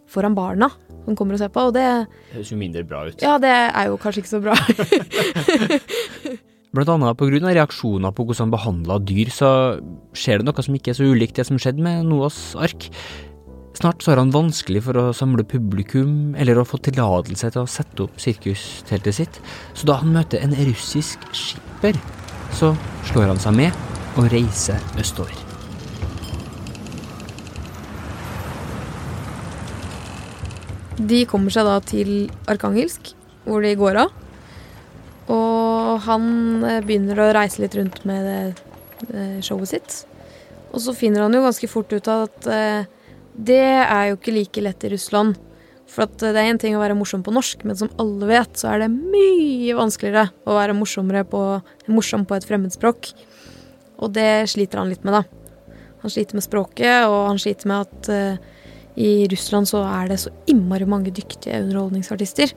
foran, 0.10 0.38
barna 0.38 0.70
som 1.06 1.18
kommer 1.18 1.36
og 1.36 1.42
ser 1.42 1.52
på. 1.54 1.70
Og 1.72 1.74
det 1.78 1.88
høres 2.36 2.54
jo 2.54 2.60
mindre 2.60 2.86
bra 2.86 3.08
ut. 3.08 3.24
Ja, 3.24 3.40
det 3.42 3.56
er 3.56 3.90
jo 3.90 3.98
kanskje 4.02 4.24
ikke 4.24 4.36
så 4.36 4.44
bra. 4.44 4.60
Blant 6.70 6.90
annet 6.94 7.18
pga. 7.18 7.50
reaksjoner 7.50 8.12
på 8.14 8.24
hvordan 8.28 8.46
han 8.46 8.52
behandla 8.54 9.00
dyr, 9.02 9.32
så 9.34 9.50
skjer 10.14 10.38
det 10.38 10.46
noe 10.46 10.62
som 10.62 10.76
ikke 10.78 10.92
er 10.94 11.00
så 11.00 11.08
ulikt 11.10 11.40
det 11.40 11.48
som 11.48 11.58
skjedde 11.58 11.82
med 11.82 12.06
Noas 12.06 12.54
ark. 12.62 12.92
Snart 13.74 14.04
så 14.04 14.12
har 14.12 14.22
han 14.22 14.30
vanskelig 14.30 14.84
for 14.86 15.00
å 15.02 15.08
samle 15.16 15.42
publikum 15.50 16.36
eller 16.38 16.60
å 16.60 16.68
få 16.68 16.78
tillatelse 16.86 17.50
til 17.56 17.64
å 17.64 17.70
sette 17.70 18.06
opp 18.06 18.22
sirkusteltet 18.22 19.18
sitt, 19.18 19.42
så 19.74 19.90
da 19.90 19.98
han 20.04 20.14
møter 20.14 20.46
en 20.46 20.54
russisk 20.70 21.26
skipper, 21.34 21.98
så 22.54 22.76
slår 23.10 23.32
han 23.32 23.42
seg 23.42 23.58
med 23.58 24.20
og 24.20 24.30
reiser 24.30 24.78
østover. 25.02 25.34
De 31.00 31.26
kommer 31.26 31.50
seg 31.50 31.66
da 31.66 31.80
til 31.82 32.18
Arkangelsk, 32.52 33.16
hvor 33.48 33.66
de 33.66 33.74
går 33.80 34.04
av. 34.06 34.18
Og 35.30 36.00
han 36.06 36.30
eh, 36.66 36.82
begynner 36.86 37.22
å 37.22 37.32
reise 37.36 37.62
litt 37.64 37.78
rundt 37.78 38.02
med 38.10 38.56
det 39.10 39.42
showet 39.46 39.72
sitt. 39.72 40.00
Og 40.74 40.82
så 40.84 40.94
finner 40.98 41.26
han 41.26 41.36
jo 41.36 41.44
ganske 41.46 41.70
fort 41.70 41.94
ut 41.94 42.10
av 42.12 42.28
at 42.28 42.50
eh, 42.54 42.90
det 43.40 43.62
er 43.62 44.10
jo 44.10 44.18
ikke 44.18 44.36
like 44.36 44.64
lett 44.64 44.86
i 44.86 44.92
Russland. 44.94 45.38
For 45.90 46.06
det 46.22 46.36
er 46.36 46.52
én 46.52 46.60
ting 46.62 46.76
å 46.78 46.82
være 46.84 46.98
morsom 46.98 47.24
på 47.26 47.34
norsk, 47.34 47.64
men 47.66 47.78
som 47.80 47.90
alle 48.02 48.28
vet, 48.30 48.60
så 48.60 48.70
er 48.74 48.84
det 48.84 48.92
mye 48.94 49.78
vanskeligere 49.78 50.28
å 50.46 50.58
være 50.60 51.24
på, 51.26 51.42
morsom 51.90 52.28
på 52.30 52.38
et 52.38 52.46
fremmedspråk. 52.46 53.10
Og 54.00 54.14
det 54.14 54.50
sliter 54.52 54.82
han 54.82 54.92
litt 54.92 55.06
med, 55.08 55.18
da. 55.18 55.74
Han 56.04 56.14
sliter 56.14 56.38
med 56.38 56.46
språket, 56.46 57.08
og 57.10 57.32
han 57.32 57.42
sliter 57.42 57.72
med 57.72 57.88
at 57.88 58.12
uh, 58.14 58.60
i 59.02 59.26
Russland 59.32 59.68
så 59.68 59.82
er 59.88 60.12
det 60.12 60.20
så 60.22 60.32
innmari 60.52 60.86
mange 60.88 61.12
dyktige 61.16 61.58
underholdningsartister. 61.64 62.54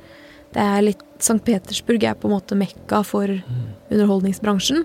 Det 0.52 0.61
er 0.62 0.85
litt 0.85 1.02
St. 1.23 1.38
Petersburg 1.47 2.02
er 2.04 2.16
på 2.18 2.28
en 2.28 2.35
måte 2.35 2.59
mekka 2.59 3.00
for 3.06 3.30
underholdningsbransjen. 3.30 4.85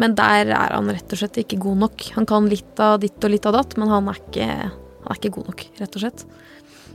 Men 0.00 0.14
der 0.16 0.48
er 0.52 0.72
han 0.72 0.88
rett 0.88 1.12
og 1.12 1.20
slett 1.20 1.40
ikke 1.42 1.60
god 1.60 1.82
nok. 1.84 2.06
Han 2.16 2.28
kan 2.28 2.48
litt 2.48 2.80
av 2.80 3.00
ditt 3.02 3.24
og 3.24 3.32
litt 3.32 3.48
av 3.48 3.56
datt, 3.58 3.76
men 3.80 3.92
han 3.92 4.08
er 4.08 4.20
ikke, 4.20 4.48
han 4.48 5.12
er 5.12 5.20
ikke 5.20 5.34
god 5.36 5.50
nok, 5.52 5.64
rett 5.80 5.98
og 5.98 6.04
slett. 6.04 6.24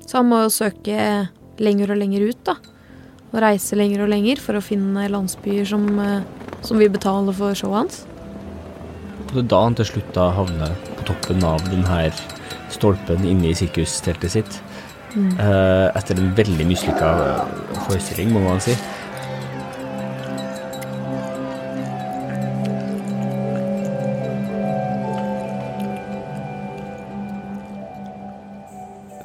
Så 0.08 0.20
han 0.20 0.30
må 0.30 0.44
jo 0.46 0.54
søke 0.54 0.98
lenger 1.62 1.94
og 1.94 2.02
lenger 2.02 2.28
ut, 2.30 2.42
da. 2.48 2.58
Og 3.34 3.42
reise 3.44 3.78
lenger 3.78 4.06
og 4.06 4.12
lenger 4.14 4.42
for 4.42 4.58
å 4.58 4.64
finne 4.64 5.10
landsbyer 5.12 5.68
som, 5.68 5.88
eh, 6.00 6.22
som 6.62 6.80
vil 6.80 6.94
betale 6.94 7.34
for 7.36 7.58
showet 7.58 7.82
hans. 7.82 8.06
Det 9.34 9.44
er 9.44 9.50
da 9.52 9.64
han 9.66 9.76
til 9.76 9.90
slutt 9.90 10.14
da 10.16 10.30
havner 10.32 10.78
på 10.96 11.10
toppen 11.10 11.44
av 11.44 11.60
denne 11.68 12.12
stolpen 12.72 13.26
inne 13.28 13.52
i 13.52 13.58
sirkusteltet 13.58 14.32
sitt. 14.32 14.62
Mm. 15.18 15.32
Uh, 15.40 15.90
etter 15.98 16.20
en 16.22 16.34
veldig 16.38 16.66
mislykka 16.70 17.12
forestilling, 17.88 18.30
må 18.36 18.44
man 18.44 18.62
si. 18.62 18.76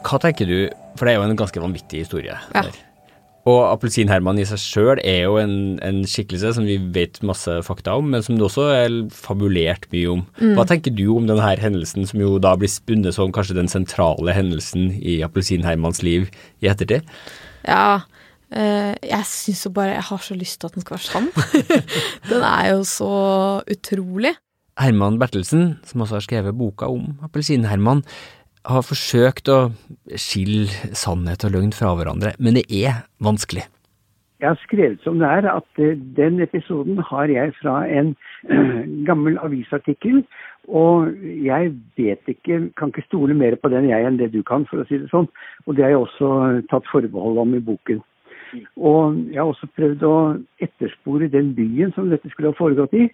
Hva 0.02 0.18
tenker 0.20 0.48
du, 0.48 0.56
for 0.96 1.08
det 1.08 1.12
er 1.12 1.20
jo 1.20 1.28
en 1.28 1.36
ganske 1.36 1.60
vanvittig 1.60 2.02
historie. 2.06 2.38
Ja. 2.56 2.64
Og 3.48 3.58
Appelsin-Herman 3.72 4.38
i 4.38 4.44
seg 4.46 4.60
sjøl 4.62 5.00
er 5.02 5.24
jo 5.24 5.34
en, 5.40 5.54
en, 5.82 6.02
skikkelse 6.06 6.52
som 6.54 6.66
vi 6.68 6.76
vet 6.94 7.18
masse 7.26 7.56
fakta 7.66 7.96
om, 7.98 8.12
men 8.14 8.22
som 8.22 8.36
det 8.38 8.44
også 8.46 8.68
er 8.76 8.98
fabulert 9.10 9.88
mye 9.94 10.12
om. 10.12 10.22
Mm. 10.38 10.52
Hva 10.54 10.66
tenker 10.70 10.94
du 10.94 11.08
om 11.16 11.26
denne 11.26 11.48
hendelsen, 11.58 12.06
som 12.06 12.22
jo 12.22 12.36
da 12.42 12.54
blir 12.58 12.70
spunnet 12.70 13.16
som 13.16 13.34
kanskje 13.34 13.58
den 13.58 13.70
sentrale 13.70 14.36
hendelsen 14.36 14.92
i 14.94 15.18
Appelsin-Hermans 15.26 16.04
liv 16.06 16.28
i 16.62 16.70
ettertid? 16.70 17.08
Ja, 17.66 18.04
øh, 18.54 18.92
jeg 18.94 19.26
syns 19.30 19.64
jo 19.66 19.74
bare 19.74 19.96
Jeg 19.96 20.06
har 20.06 20.22
så 20.22 20.38
lyst 20.38 20.60
til 20.60 20.70
at 20.70 20.78
den 20.78 20.86
skal 20.86 20.98
være 20.98 21.08
sann. 21.08 21.28
den 22.30 22.46
er 22.46 22.68
jo 22.76 22.84
så 22.86 23.12
utrolig. 23.66 24.36
Herman 24.78 25.18
Bertelsen, 25.18 25.80
som 25.84 26.00
også 26.00 26.20
har 26.20 26.24
skrevet 26.24 26.56
boka 26.56 26.86
om 26.88 27.18
Appelsin-Herman, 27.26 28.06
har 28.68 28.82
forsøkt 28.86 29.50
å 29.50 29.60
skille 30.14 30.94
sannhet 30.96 31.46
og 31.46 31.54
løgn 31.56 31.72
fra 31.76 31.94
hverandre, 31.98 32.34
men 32.38 32.58
det 32.58 32.66
er 32.70 33.04
vanskelig. 33.22 33.66
Jeg 34.42 34.50
har 34.50 34.58
skrevet 34.58 35.02
som 35.04 35.20
det 35.22 35.28
er, 35.30 35.46
at 35.46 35.78
eh, 35.78 35.98
den 36.16 36.40
episoden 36.42 36.98
har 37.06 37.30
jeg 37.30 37.52
fra 37.60 37.84
en 37.86 38.16
gammel 39.08 39.38
avisartikkel. 39.38 40.24
Og 40.66 41.12
jeg 41.46 41.70
vet 41.98 42.30
ikke, 42.30 42.58
kan 42.78 42.90
ikke 42.90 43.06
stole 43.06 43.34
mer 43.38 43.54
på 43.58 43.70
den 43.70 43.86
jeg 43.90 44.06
enn 44.06 44.18
det 44.18 44.32
du 44.34 44.42
kan, 44.46 44.66
for 44.66 44.82
å 44.82 44.86
si 44.88 44.98
det 44.98 45.10
sånn. 45.14 45.28
Og 45.66 45.76
det 45.78 45.86
har 45.86 45.94
jeg 45.94 46.02
også 46.02 46.32
tatt 46.70 46.90
forbehold 46.90 47.38
om 47.42 47.54
i 47.54 47.62
boken. 47.62 48.02
Og 48.76 49.16
jeg 49.30 49.38
har 49.38 49.48
også 49.48 49.70
prøvd 49.78 50.02
å 50.06 50.16
etterspore 50.64 51.30
den 51.32 51.54
byen 51.56 51.94
som 51.94 52.10
dette 52.10 52.30
skulle 52.32 52.50
ha 52.52 52.58
foregått 52.58 52.98
i 52.98 53.06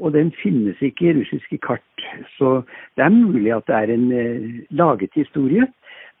og 0.00 0.14
den 0.16 0.32
finnes 0.42 0.80
ikke 0.80 1.10
i 1.10 1.14
russiske 1.20 1.58
kart. 1.64 2.06
Så 2.38 2.62
det 2.96 3.04
er 3.04 3.14
mulig 3.14 3.52
at 3.54 3.68
det 3.68 3.76
er 3.76 3.94
en 3.94 4.08
eh, 4.12 4.50
laget 4.70 5.12
historie. 5.14 5.68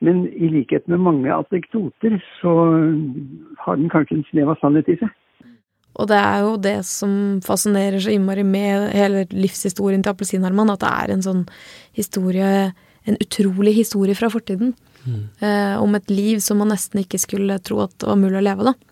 Men 0.02 0.24
i 0.34 0.50
likhet 0.50 0.88
med 0.90 0.98
mange 0.98 1.30
anekdoter, 1.30 2.18
så 2.40 2.52
har 3.62 3.76
den 3.78 3.90
kanskje 3.90 4.18
en 4.18 4.24
snev 4.30 4.50
av 4.50 4.58
sannhet 4.60 4.90
i 4.90 4.98
seg. 4.98 5.10
Og 6.00 6.08
det 6.08 6.18
er 6.18 6.38
jo 6.42 6.54
det 6.60 6.78
som 6.88 7.12
fascinerer 7.44 8.00
så 8.00 8.14
innmari 8.14 8.44
med 8.46 8.88
hele 8.96 9.26
livshistorien 9.30 10.02
til 10.02 10.14
Appelsin-Herman, 10.14 10.72
at 10.72 10.82
det 10.82 10.92
er 10.92 11.12
en 11.12 11.24
sånn 11.26 11.42
historie, 11.94 12.72
en 13.04 13.20
utrolig 13.20 13.76
historie 13.76 14.16
fra 14.18 14.30
fortiden. 14.32 14.72
Mm. 15.04 15.22
Eh, 15.42 15.74
om 15.82 15.94
et 15.98 16.10
liv 16.10 16.40
som 16.42 16.62
man 16.62 16.72
nesten 16.72 17.02
ikke 17.02 17.20
skulle 17.20 17.60
tro 17.66 17.82
at 17.84 17.94
det 18.00 18.08
var 18.08 18.18
mulig 18.18 18.40
å 18.40 18.46
leve, 18.46 18.72
da. 18.72 18.91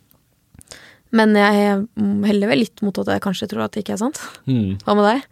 Men 1.16 1.34
jeg 1.34 1.78
heller 1.98 2.50
vel 2.52 2.60
litt 2.62 2.82
mot 2.86 2.94
at 3.02 3.08
jeg 3.10 3.22
kanskje 3.24 3.48
tror 3.50 3.64
at 3.64 3.74
det 3.74 3.82
ikke 3.82 3.96
er 3.96 4.02
sant. 4.04 4.20
Mm. 4.46 4.76
Hva 4.84 4.94
med 4.94 5.08
deg? 5.08 5.24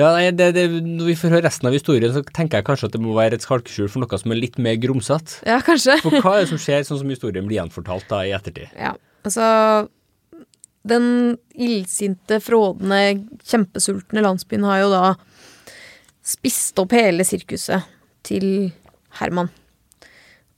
Ja, 0.00 0.12
det, 0.32 0.46
det, 0.56 0.64
Når 0.86 1.10
vi 1.10 1.16
får 1.20 1.34
høre 1.34 1.44
resten 1.44 1.68
av 1.68 1.76
historien, 1.76 2.14
så 2.14 2.22
tenker 2.24 2.60
jeg 2.60 2.68
kanskje 2.68 2.88
at 2.88 2.96
det 2.96 3.02
må 3.04 3.16
være 3.16 3.36
et 3.36 3.44
skalkeskjul 3.44 3.90
for 3.92 4.04
noe 4.04 4.20
som 4.22 4.32
er 4.32 4.40
litt 4.40 4.56
mer 4.62 4.78
grumsete. 4.80 5.42
Ja, 5.48 5.60
kanskje. 5.64 5.98
For 6.04 6.16
hva 6.24 6.38
er 6.38 6.46
det 6.46 6.52
som 6.54 6.62
skjer, 6.62 6.86
sånn 6.88 7.02
som 7.02 7.12
historien 7.12 7.44
blir 7.48 7.60
gjenfortalt 7.60 8.08
da 8.08 8.22
i 8.24 8.32
ettertid? 8.36 8.72
Ja, 8.78 8.94
altså 9.28 9.50
Den 10.88 11.36
illsinte, 11.52 12.40
frådende, 12.40 13.26
kjempesultne 13.44 14.24
landsbyen 14.24 14.64
har 14.64 14.80
jo 14.86 14.90
da 14.94 15.04
spist 16.24 16.80
opp 16.80 16.94
hele 16.96 17.26
sirkuset 17.28 17.84
til 18.24 18.70
Herman. 19.20 19.52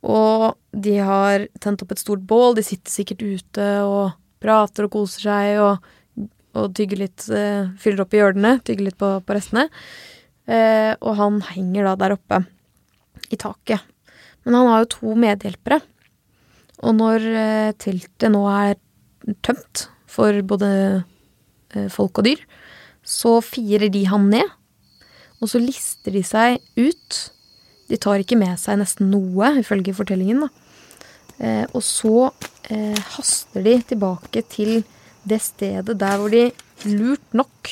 Og 0.06 0.54
de 0.70 0.96
har 1.02 1.48
tent 1.60 1.82
opp 1.82 1.92
et 1.92 2.00
stort 2.00 2.22
bål, 2.22 2.54
de 2.56 2.64
sitter 2.64 2.92
sikkert 2.92 3.26
ute 3.26 3.68
og 3.82 4.14
prater 4.40 4.86
og 4.86 4.94
koser 4.94 5.26
seg 5.28 5.60
og, 5.62 5.90
og 6.58 6.72
tygger 6.76 7.04
litt 7.04 7.26
eh, 7.34 7.70
Fyller 7.80 8.04
opp 8.04 8.16
i 8.16 8.22
hjørnene, 8.22 8.58
tygger 8.66 8.88
litt 8.88 8.98
på, 9.00 9.12
på 9.24 9.36
restene. 9.36 9.68
Eh, 10.50 10.92
og 10.98 11.16
han 11.20 11.40
henger 11.52 11.90
da 11.90 11.96
der 12.00 12.16
oppe 12.16 12.42
i 13.30 13.38
taket. 13.38 13.84
Men 14.44 14.56
han 14.56 14.70
har 14.70 14.84
jo 14.84 14.92
to 14.96 15.16
medhjelpere. 15.20 15.80
Og 16.80 16.96
når 16.96 17.26
eh, 17.28 17.72
teltet 17.78 18.32
nå 18.32 18.44
er 18.50 18.78
tømt 19.44 19.86
for 20.10 20.40
både 20.42 20.70
eh, 21.74 21.90
folk 21.92 22.22
og 22.22 22.26
dyr, 22.26 22.40
så 23.06 23.38
firer 23.44 23.92
de 23.92 24.06
han 24.10 24.30
ned. 24.32 24.56
Og 25.40 25.52
så 25.52 25.60
lister 25.62 26.16
de 26.16 26.24
seg 26.26 26.58
ut. 26.76 27.20
De 27.90 27.98
tar 28.00 28.22
ikke 28.22 28.38
med 28.40 28.58
seg 28.60 28.80
nesten 28.80 29.10
noe, 29.12 29.54
ifølge 29.60 29.96
fortellingen, 29.96 30.44
da. 30.46 30.59
Eh, 31.40 31.64
og 31.72 31.84
så 31.84 32.30
eh, 32.68 32.98
haster 33.16 33.64
de 33.64 33.78
tilbake 33.92 34.42
til 34.52 34.82
det 35.28 35.40
stedet 35.42 35.96
der 36.00 36.18
hvor 36.20 36.32
de 36.32 36.50
lurt 36.88 37.36
nok 37.36 37.70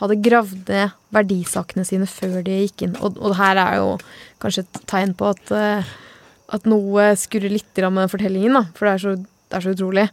hadde 0.00 0.20
gravd 0.24 0.70
ned 0.72 0.94
verdisakene 1.14 1.84
sine 1.86 2.08
før 2.08 2.40
de 2.46 2.62
gikk 2.64 2.86
inn. 2.86 2.96
Og, 3.04 3.18
og 3.20 3.36
her 3.38 3.60
er 3.60 3.78
jo 3.82 3.90
kanskje 4.42 4.64
et 4.64 4.80
tegn 4.88 5.12
på 5.18 5.28
at, 5.28 5.52
eh, 5.56 5.92
at 6.56 6.68
noe 6.68 7.12
skurrer 7.20 7.52
litt 7.52 7.84
med 7.92 8.10
fortellingen, 8.12 8.56
da, 8.56 8.64
for 8.76 8.88
det 8.88 8.94
er, 8.94 9.04
så, 9.04 9.14
det 9.20 9.58
er 9.58 9.66
så 9.66 9.74
utrolig. 9.76 10.08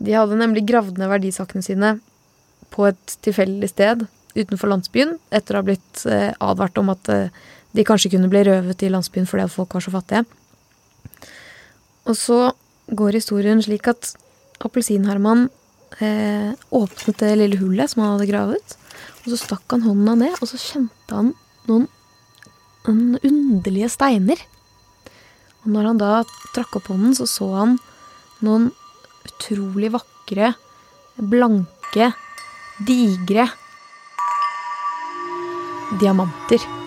De 0.00 0.16
hadde 0.16 0.40
nemlig 0.40 0.66
gravd 0.68 1.00
ned 1.00 1.10
verdisakene 1.10 1.64
sine 1.64 1.94
på 2.70 2.86
et 2.88 3.16
tilfeldig 3.24 3.68
sted 3.72 4.04
utenfor 4.36 4.70
landsbyen, 4.70 5.16
etter 5.34 5.56
å 5.56 5.60
ha 5.60 5.66
blitt 5.66 6.04
advart 6.06 6.78
om 6.78 6.92
at 6.92 7.08
de 7.74 7.84
kanskje 7.84 8.12
kunne 8.14 8.30
bli 8.30 8.44
røvet 8.46 8.84
i 8.86 8.90
landsbyen 8.92 9.26
fordi 9.26 9.48
folk 9.50 9.74
var 9.74 9.82
så 9.82 9.92
fattige. 9.92 10.22
Og 12.08 12.16
så 12.18 12.40
går 12.90 13.18
historien 13.18 13.60
slik 13.62 13.88
at 13.90 14.14
Appelsin-Herman 14.64 15.48
eh, 16.00 16.52
åpnet 16.74 17.20
det 17.22 17.34
lille 17.38 17.60
hullet 17.60 17.92
som 17.92 18.04
han 18.04 18.14
hadde 18.16 18.30
gravet. 18.30 18.76
Og 19.22 19.32
så 19.32 19.40
stakk 19.40 19.76
han 19.76 19.84
hånda 19.84 20.16
ned, 20.20 20.36
og 20.40 20.48
så 20.48 20.60
kjente 20.60 21.16
han 21.16 21.32
noen, 21.68 21.86
noen 22.86 23.20
underlige 23.20 23.90
steiner. 23.92 24.40
Og 25.62 25.70
når 25.74 25.90
han 25.90 26.00
da 26.00 26.12
trakk 26.54 26.80
opp 26.80 26.90
hånden, 26.92 27.14
så 27.18 27.28
så 27.28 27.50
han 27.58 27.78
noen 28.44 28.70
utrolig 29.28 29.92
vakre, 29.92 30.54
blanke, 31.20 32.12
digre 32.88 33.50
diamanter. 36.00 36.79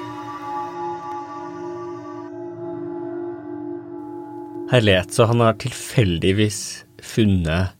Herlighet, 4.71 5.13
så 5.13 5.27
han 5.29 5.41
har 5.43 5.57
tilfeldigvis 5.61 6.59
funnet 7.03 7.73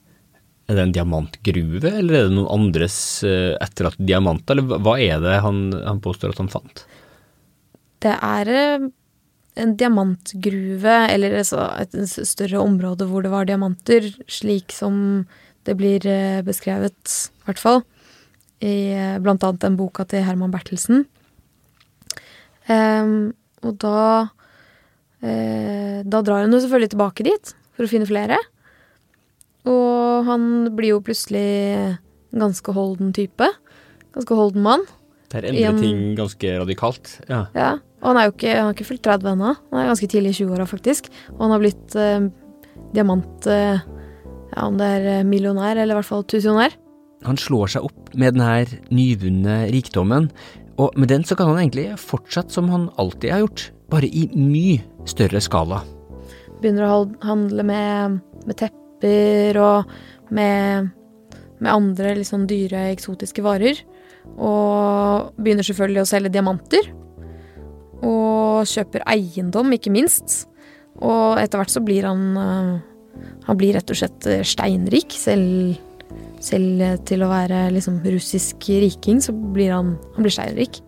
Er 0.68 0.78
det 0.78 0.84
en 0.84 0.96
diamantgruve, 0.96 1.90
eller 1.90 2.18
er 2.18 2.28
det 2.28 2.36
noen 2.36 2.52
andres 2.52 2.98
uh, 3.28 3.56
etterlatte 3.62 4.04
diamanter, 4.08 4.56
eller 4.56 4.84
hva 4.84 4.94
er 5.02 5.24
det 5.24 5.40
han, 5.44 5.66
han, 5.76 6.00
påstår 6.04 6.32
at 6.32 6.40
han 6.40 6.52
fant? 6.52 6.84
Det 8.04 8.14
er 8.16 8.52
uh, 8.52 8.86
en 9.60 9.74
diamantgruve, 9.80 10.96
eller 11.12 11.36
altså 11.42 11.66
et 11.82 11.98
større 12.08 12.64
område 12.64 13.08
hvor 13.10 13.26
det 13.26 13.34
var 13.34 13.50
diamanter, 13.50 14.08
slik 14.32 14.72
som 14.76 15.26
det 15.68 15.76
blir 15.80 16.08
uh, 16.08 16.40
beskrevet, 16.48 17.18
i 17.44 17.50
hvert 17.50 17.64
fall, 17.64 17.84
i 18.64 18.96
blant 19.20 19.44
annet 19.44 19.66
den 19.66 19.76
boka 19.76 20.08
til 20.08 20.24
Herman 20.24 20.56
Bertelsen. 20.56 21.04
Um, 22.72 23.34
og 23.68 23.76
da 23.84 24.00
Eh, 24.24 24.43
da 25.24 26.20
drar 26.20 26.44
han 26.44 26.52
jo 26.52 26.60
selvfølgelig 26.60 26.92
tilbake 26.92 27.24
dit 27.24 27.54
for 27.78 27.86
å 27.86 27.92
finne 27.92 28.08
flere. 28.10 28.36
Og 29.70 30.28
han 30.28 30.44
blir 30.76 30.98
jo 30.98 31.04
plutselig 31.06 31.96
ganske 32.36 32.76
holden 32.76 33.14
type. 33.16 33.48
Ganske 34.14 34.38
holden 34.38 34.66
mann. 34.66 34.84
Der 35.34 35.48
endrer 35.50 35.72
en, 35.72 35.82
ting 35.82 36.02
ganske 36.18 36.54
radikalt. 36.60 37.16
Ja. 37.30 37.46
ja. 37.56 37.72
Og 38.04 38.12
han 38.12 38.20
er 38.20 38.28
jo 38.28 38.36
ikke, 38.36 38.54
han 38.54 38.68
har 38.68 38.76
ikke 38.76 38.90
fylt 38.92 39.06
30 39.08 39.32
ennå. 39.34 39.54
Han 39.72 39.82
er 39.82 39.90
ganske 39.90 40.10
tidlig 40.12 40.34
i 40.36 40.40
20-åra, 40.44 40.68
faktisk. 40.70 41.08
Og 41.38 41.46
han 41.46 41.56
har 41.56 41.64
blitt 41.64 42.00
eh, 42.00 42.30
diamant... 42.96 43.50
Eh, 43.50 43.84
ja, 44.54 44.68
om 44.68 44.78
det 44.78 44.86
er 45.00 45.06
eh, 45.10 45.26
millionær, 45.26 45.80
eller 45.80 45.96
i 45.96 45.98
hvert 45.98 46.10
fall 46.10 46.26
tusenionær. 46.30 46.76
Han 47.24 47.40
slår 47.40 47.72
seg 47.74 47.88
opp 47.88 48.12
med 48.20 48.36
den 48.36 48.44
her 48.44 48.70
nyvunne 48.94 49.64
rikdommen, 49.74 50.28
og 50.82 50.98
med 51.00 51.10
den 51.10 51.24
så 51.26 51.38
kan 51.40 51.50
han 51.50 51.62
egentlig 51.62 51.88
fortsette 52.02 52.54
som 52.54 52.68
han 52.74 52.90
alltid 53.02 53.32
har 53.34 53.44
gjort, 53.46 53.64
bare 53.94 54.10
i 54.10 54.26
mye 54.34 54.82
større 55.10 55.42
skala. 55.44 55.84
Begynner 56.62 56.88
å 56.88 56.98
handle 57.26 57.66
med, 57.68 58.20
med 58.48 58.60
tepper 58.60 59.60
og 59.62 59.94
med, 60.34 60.90
med 61.60 61.72
andre 61.72 62.16
litt 62.18 62.30
sånn 62.30 62.48
dyre, 62.50 62.88
eksotiske 62.94 63.44
varer. 63.46 63.84
Og 64.34 65.34
begynner 65.38 65.68
selvfølgelig 65.68 66.04
å 66.04 66.10
selge 66.10 66.34
diamanter. 66.34 66.90
Og 68.04 68.70
kjøper 68.70 69.06
eiendom, 69.12 69.76
ikke 69.76 69.94
minst. 69.94 70.44
Og 71.04 71.40
etter 71.42 71.60
hvert 71.60 71.74
så 71.74 71.82
blir 71.84 72.06
han 72.06 72.38
eh, 72.38 72.74
Han 73.48 73.58
blir 73.58 73.74
rett 73.76 73.92
og 73.92 73.98
slett 73.98 74.28
steinrik. 74.48 75.14
Selv, 75.20 75.76
selv 76.42 77.04
til 77.06 77.26
å 77.26 77.30
være 77.30 77.68
liksom 77.76 78.00
russisk 78.08 78.70
riking, 78.82 79.20
så 79.22 79.36
blir 79.36 79.74
han, 79.76 79.94
han 80.16 80.26
blir 80.26 80.34
steinrik. 80.34 80.80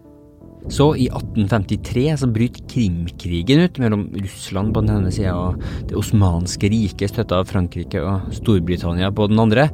Så, 0.65 0.87
i 0.97 1.05
1853, 1.11 2.05
så 2.17 2.27
bryter 2.33 2.63
Krimkrigen 2.71 3.61
ut 3.67 3.77
mellom 3.77 4.07
Russland 4.17 4.73
på 4.73 4.81
den 4.81 4.95
ene 4.95 5.11
sida 5.13 5.35
og 5.37 5.61
Det 5.85 5.97
osmanske 5.99 6.71
riket, 6.73 7.11
støtta 7.13 7.43
av 7.43 7.51
Frankrike 7.51 8.01
og 8.01 8.31
Storbritannia 8.33 9.11
på 9.13 9.27
den 9.29 9.41
andre. 9.43 9.67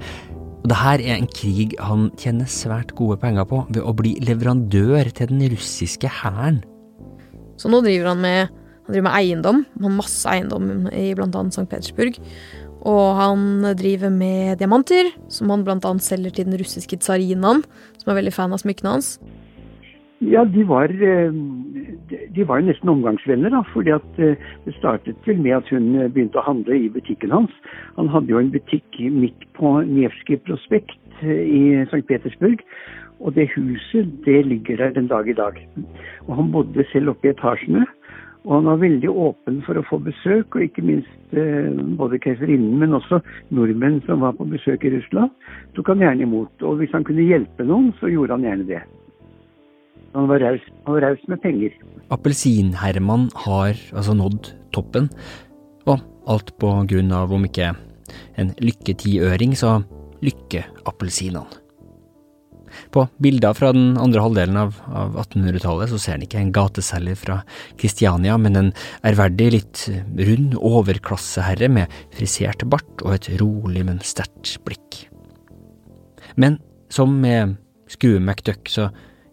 Og 0.62 0.67
det 0.69 0.77
her 0.77 1.01
er 1.01 1.15
en 1.15 1.30
krig 1.32 1.77
han 1.82 2.10
tjener 2.19 2.49
svært 2.51 2.91
gode 2.97 3.17
penger 3.21 3.47
på 3.49 3.63
ved 3.71 3.82
å 3.82 3.95
bli 3.97 4.17
leverandør 4.21 5.10
til 5.15 5.32
den 5.32 5.45
russiske 5.56 6.12
hæren. 6.21 6.60
Så 7.58 7.71
nå 7.71 7.80
driver 7.86 8.12
han 8.12 8.21
med, 8.21 8.51
han 8.86 8.91
driver 8.91 9.08
med 9.08 9.17
eiendom, 9.17 9.63
han 9.77 9.88
har 9.88 9.95
masse 9.95 10.30
eiendom 10.30 10.89
i 10.91 11.12
bl.a. 11.17 11.45
St. 11.47 11.69
Petersburg. 11.71 12.19
Og 12.82 13.08
han 13.15 13.71
driver 13.77 14.10
med 14.12 14.58
diamanter, 14.60 15.12
som 15.32 15.54
han 15.54 15.63
bl.a. 15.63 15.80
selger 16.01 16.36
til 16.36 16.49
den 16.49 16.60
russiske 16.60 16.99
tsarinaen, 16.99 17.62
som 18.01 18.12
er 18.12 18.19
veldig 18.19 18.34
fan 18.36 18.54
av 18.54 18.62
smykkene 18.62 18.97
hans. 18.97 19.15
Ja, 20.21 20.45
de 20.45 20.63
var, 20.67 20.89
eh, 20.89 21.34
de 22.36 22.43
var 22.45 22.62
nesten 22.62 22.89
omgangsvenner, 22.89 23.49
da. 23.49 23.63
fordi 23.73 23.89
at 23.89 24.19
eh, 24.19 24.36
det 24.65 24.75
startet 24.75 25.15
vel 25.25 25.39
med 25.41 25.55
at 25.55 25.69
hun 25.73 25.95
begynte 26.13 26.38
å 26.38 26.45
handle 26.45 26.77
i 26.77 26.91
butikken 26.93 27.34
hans. 27.34 27.55
Han 27.95 28.12
hadde 28.13 28.29
jo 28.29 28.38
en 28.38 28.51
butikk 28.53 28.99
midt 29.01 29.47
på 29.57 29.79
Nevskij 29.81 30.43
prospekt 30.45 31.23
eh, 31.23 31.41
i 31.41 31.63
St. 31.88 32.03
Petersburg. 32.05 32.62
Og 33.17 33.34
det 33.34 33.47
huset, 33.55 34.13
det 34.25 34.45
ligger 34.45 34.77
der 34.77 34.93
den 34.93 35.10
dag 35.10 35.25
i 35.25 35.34
dag. 35.34 35.57
Og 36.27 36.36
han 36.38 36.53
bodde 36.53 36.86
selv 36.93 37.15
oppe 37.15 37.31
i 37.31 37.34
etasjene. 37.34 37.88
Og 38.45 38.55
han 38.60 38.69
var 38.69 38.77
veldig 38.86 39.10
åpen 39.10 39.60
for 39.65 39.77
å 39.77 39.88
få 39.89 40.03
besøk, 40.05 40.53
og 40.53 40.69
ikke 40.69 40.86
minst 40.86 41.34
eh, 41.34 41.73
både 41.97 42.21
keiserinnen, 42.21 42.77
men 42.77 42.93
også 42.97 43.23
nordmenn 43.49 44.03
som 44.05 44.21
var 44.21 44.38
på 44.38 44.45
besøk 44.53 44.86
i 44.86 44.93
Russland, 44.99 45.34
tok 45.73 45.95
han 45.95 46.05
gjerne 46.05 46.29
imot. 46.29 46.53
Og 46.62 46.77
hvis 46.77 46.93
han 46.93 47.10
kunne 47.10 47.25
hjelpe 47.25 47.65
noen, 47.65 47.89
så 47.97 48.10
gjorde 48.13 48.38
han 48.38 48.51
gjerne 48.51 48.69
det. 48.69 48.86
Han 50.13 50.28
var 50.28 50.43
raus 50.43 51.24
med 51.32 51.41
penger. 51.43 51.76
Appelsin-Herman 52.12 53.30
har 53.45 53.78
altså 53.95 54.15
nådd 54.17 54.52
toppen, 54.76 55.08
og 55.88 56.02
alt 56.30 56.52
på 56.60 56.74
grunn 56.91 57.12
av 57.15 57.32
om 57.34 57.47
ikke 57.47 57.71
en 58.39 58.54
lykketiøring, 58.60 59.56
så 59.56 59.80
lykkeappelsinene. 60.26 61.62
På 62.91 63.04
bilder 63.19 63.56
fra 63.56 63.71
den 63.76 63.97
andre 64.00 64.24
halvdelen 64.24 64.58
av, 64.60 64.78
av 64.88 65.17
1800-tallet 65.26 65.91
så 65.91 66.00
ser 66.00 66.17
en 66.17 66.26
ikke 66.26 66.39
en 66.39 66.54
gateselger 66.56 67.17
fra 67.19 67.38
Kristiania, 67.80 68.38
men 68.39 68.56
en 68.56 68.71
ærverdig, 69.08 69.50
litt 69.58 69.84
rund 70.30 70.56
overklasseherre 70.56 71.67
med 71.71 71.91
frisert 72.15 72.63
bart 72.71 73.04
og 73.04 73.15
et 73.17 73.32
rolig, 73.41 73.84
men 73.88 74.00
sterkt 74.08 74.56
blikk. 74.67 75.02
Men 76.39 76.62
som 76.91 77.17
med 77.24 77.58
Skrue 77.91 78.21
McDuck 78.24 78.71
så 78.71 78.88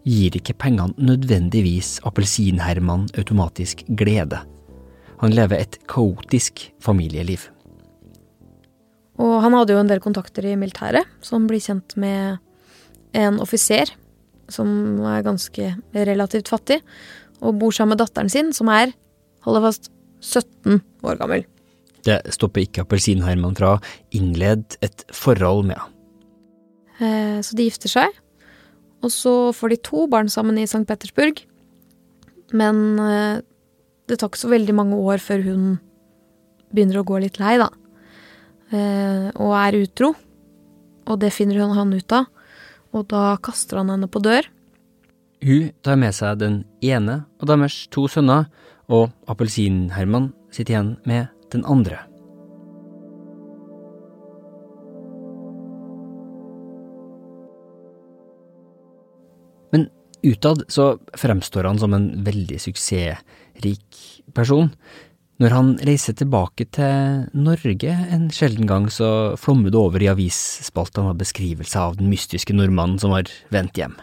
gir 0.09 0.35
ikke 0.39 0.57
pengene 0.57 0.95
nødvendigvis 0.97 1.99
Appelsin-Herman 2.07 3.07
automatisk 3.19 3.85
glede. 3.99 4.41
Han 5.21 5.35
lever 5.35 5.61
et 5.61 5.77
kaotisk 5.91 6.69
familieliv. 6.81 7.45
Og 9.19 9.41
han 9.43 9.53
hadde 9.53 9.75
jo 9.75 9.81
en 9.83 9.89
del 9.89 10.01
kontakter 10.01 10.47
i 10.47 10.57
militæret, 10.57 11.05
som 11.21 11.45
blir 11.47 11.61
kjent 11.61 11.97
med 11.99 12.39
en 13.17 13.39
offiser 13.43 13.91
som 14.49 14.69
er 15.05 15.25
ganske 15.25 15.73
relativt 15.93 16.49
fattig, 16.51 16.79
og 17.39 17.59
bor 17.61 17.75
sammen 17.75 17.95
med 17.95 18.01
datteren 18.01 18.31
sin, 18.31 18.51
som 18.55 18.71
er, 18.73 18.91
hold 19.45 19.61
fast, 19.63 19.91
17 20.19 20.81
år 21.07 21.19
gammel. 21.21 21.45
Det 22.03 22.17
stopper 22.33 22.65
ikke 22.65 22.83
Appelsin-Herman 22.83 23.55
fra 23.59 23.75
å 23.75 23.83
innlede 24.15 24.79
et 24.83 25.05
forhold 25.15 25.67
med 25.69 25.79
henne. 25.79 25.95
Eh, 26.99 27.37
så 27.45 27.55
de 27.55 27.69
gifter 27.69 27.91
seg, 27.91 28.17
og 28.99 29.13
så 29.13 29.33
får 29.55 29.73
de 29.73 29.81
to 29.89 30.07
barn 30.11 30.31
sammen 30.31 30.57
i 30.59 30.65
St. 30.67 30.85
Petersburg. 30.87 31.43
Men 32.51 32.99
eh, 32.99 33.41
det 34.09 34.17
tar 34.19 34.31
ikke 34.31 34.41
så 34.41 34.51
veldig 34.51 34.75
mange 34.75 34.97
år 34.97 35.21
før 35.23 35.45
hun 35.45 35.69
begynner 36.73 36.99
å 37.01 37.07
gå 37.07 37.21
litt 37.21 37.39
lei, 37.41 37.55
da. 37.61 37.69
Eh, 38.73 39.29
og 39.37 39.53
er 39.57 39.79
utro. 39.79 40.11
Og 41.09 41.21
det 41.21 41.31
finner 41.33 41.61
hun 41.63 41.77
han 41.77 41.95
ut 41.95 42.17
av 42.17 42.27
og 42.95 43.09
da 43.11 43.37
kaster 43.43 43.81
han 43.81 43.91
henne 43.93 44.09
på 44.09 44.21
dør. 44.23 44.47
Hun 45.45 45.71
tar 45.85 45.99
med 45.99 46.15
seg 46.15 46.41
den 46.41 46.61
ene 46.83 47.23
av 47.39 47.51
deres 47.51 47.85
to 47.93 48.07
sønner, 48.11 48.49
og 48.89 49.13
Appelsin-Herman 49.29 50.31
sitter 50.51 50.75
igjen 50.75 50.93
med 51.07 51.29
den 51.53 51.65
andre. 51.69 52.08
Utad 60.25 60.65
så 60.71 60.93
fremstår 61.17 61.69
han 61.69 61.79
som 61.79 61.93
en 61.95 62.09
veldig 62.25 62.59
suksessrik 62.61 63.99
person. 64.35 64.71
Når 65.39 65.53
han 65.55 65.69
reiser 65.87 66.17
tilbake 66.19 66.65
til 66.75 67.27
Norge 67.31 67.93
en 68.11 68.27
sjelden 68.35 68.67
gang, 68.67 68.89
så 68.91 69.37
flommer 69.39 69.71
det 69.71 69.79
over 69.79 70.03
i 70.03 70.09
avisspaltene 70.11 71.13
av 71.13 71.19
beskrivelser 71.21 71.79
av 71.79 71.99
den 71.99 72.09
mystiske 72.11 72.55
nordmannen 72.55 72.99
som 72.99 73.15
har 73.15 73.31
vendt 73.53 73.79
hjem. 73.79 73.95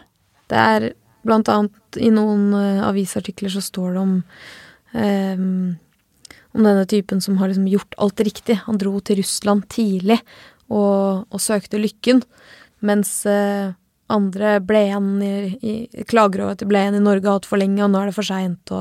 Det 0.49 0.57
er 0.57 0.87
blant 1.27 1.49
annet 1.51 1.99
i 2.01 2.09
noen 2.13 2.49
uh, 2.55 2.87
avisartikler 2.87 3.53
så 3.53 3.61
står 3.61 3.93
det 3.93 4.01
om 4.01 4.15
eh, 4.97 5.43
om 6.57 6.65
denne 6.65 6.85
typen 6.89 7.21
som 7.21 7.37
har 7.37 7.51
liksom 7.51 7.67
gjort 7.69 7.97
alt 8.01 8.23
riktig. 8.25 8.57
Han 8.65 8.79
dro 8.81 8.97
til 9.05 9.19
Russland 9.21 9.67
tidlig 9.69 10.17
og, 10.73 11.27
og 11.29 11.43
søkte 11.43 11.77
lykken, 11.77 12.23
mens 12.81 13.19
uh, 13.29 13.77
andre 14.13 14.57
ble 14.63 14.83
igjen 14.87 15.11
i, 15.23 15.33
i, 15.59 15.75
klager 16.07 16.45
over 16.45 16.55
at 16.55 16.63
de 16.63 16.69
ble 16.69 16.81
igjen 16.83 16.99
i 16.99 17.03
Norge 17.03 17.31
altfor 17.31 17.59
lenge, 17.61 17.83
og 17.83 17.91
nå 17.93 18.01
er 18.01 18.11
det 18.11 18.17
for 18.17 18.27
seint. 18.27 18.73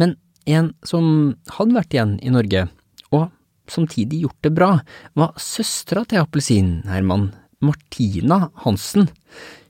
Men 0.00 0.16
en 0.50 0.72
som 0.86 1.34
hadde 1.56 1.76
vært 1.76 1.96
igjen 1.96 2.16
i 2.24 2.32
Norge, 2.32 2.66
og 3.12 3.28
samtidig 3.70 4.24
gjort 4.24 4.46
det 4.46 4.54
bra, 4.56 4.70
var 5.18 5.34
søstera 5.40 6.04
til 6.08 6.22
Appelsin-Herman, 6.22 7.30
Martina 7.60 8.46
Hansen. 8.64 9.10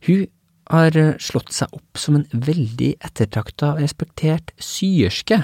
Hun 0.06 0.28
har 0.70 0.94
slått 1.18 1.50
seg 1.54 1.72
opp 1.74 1.98
som 1.98 2.20
en 2.20 2.28
veldig 2.30 2.92
ettertrakta 3.02 3.74
og 3.74 3.82
respektert 3.82 4.54
syerske, 4.62 5.42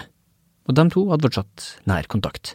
og 0.67 0.79
de 0.79 0.87
to 0.95 1.03
hadde 1.11 1.27
fortsatt 1.27 1.67
nær 1.91 2.07
kontakt. 2.11 2.55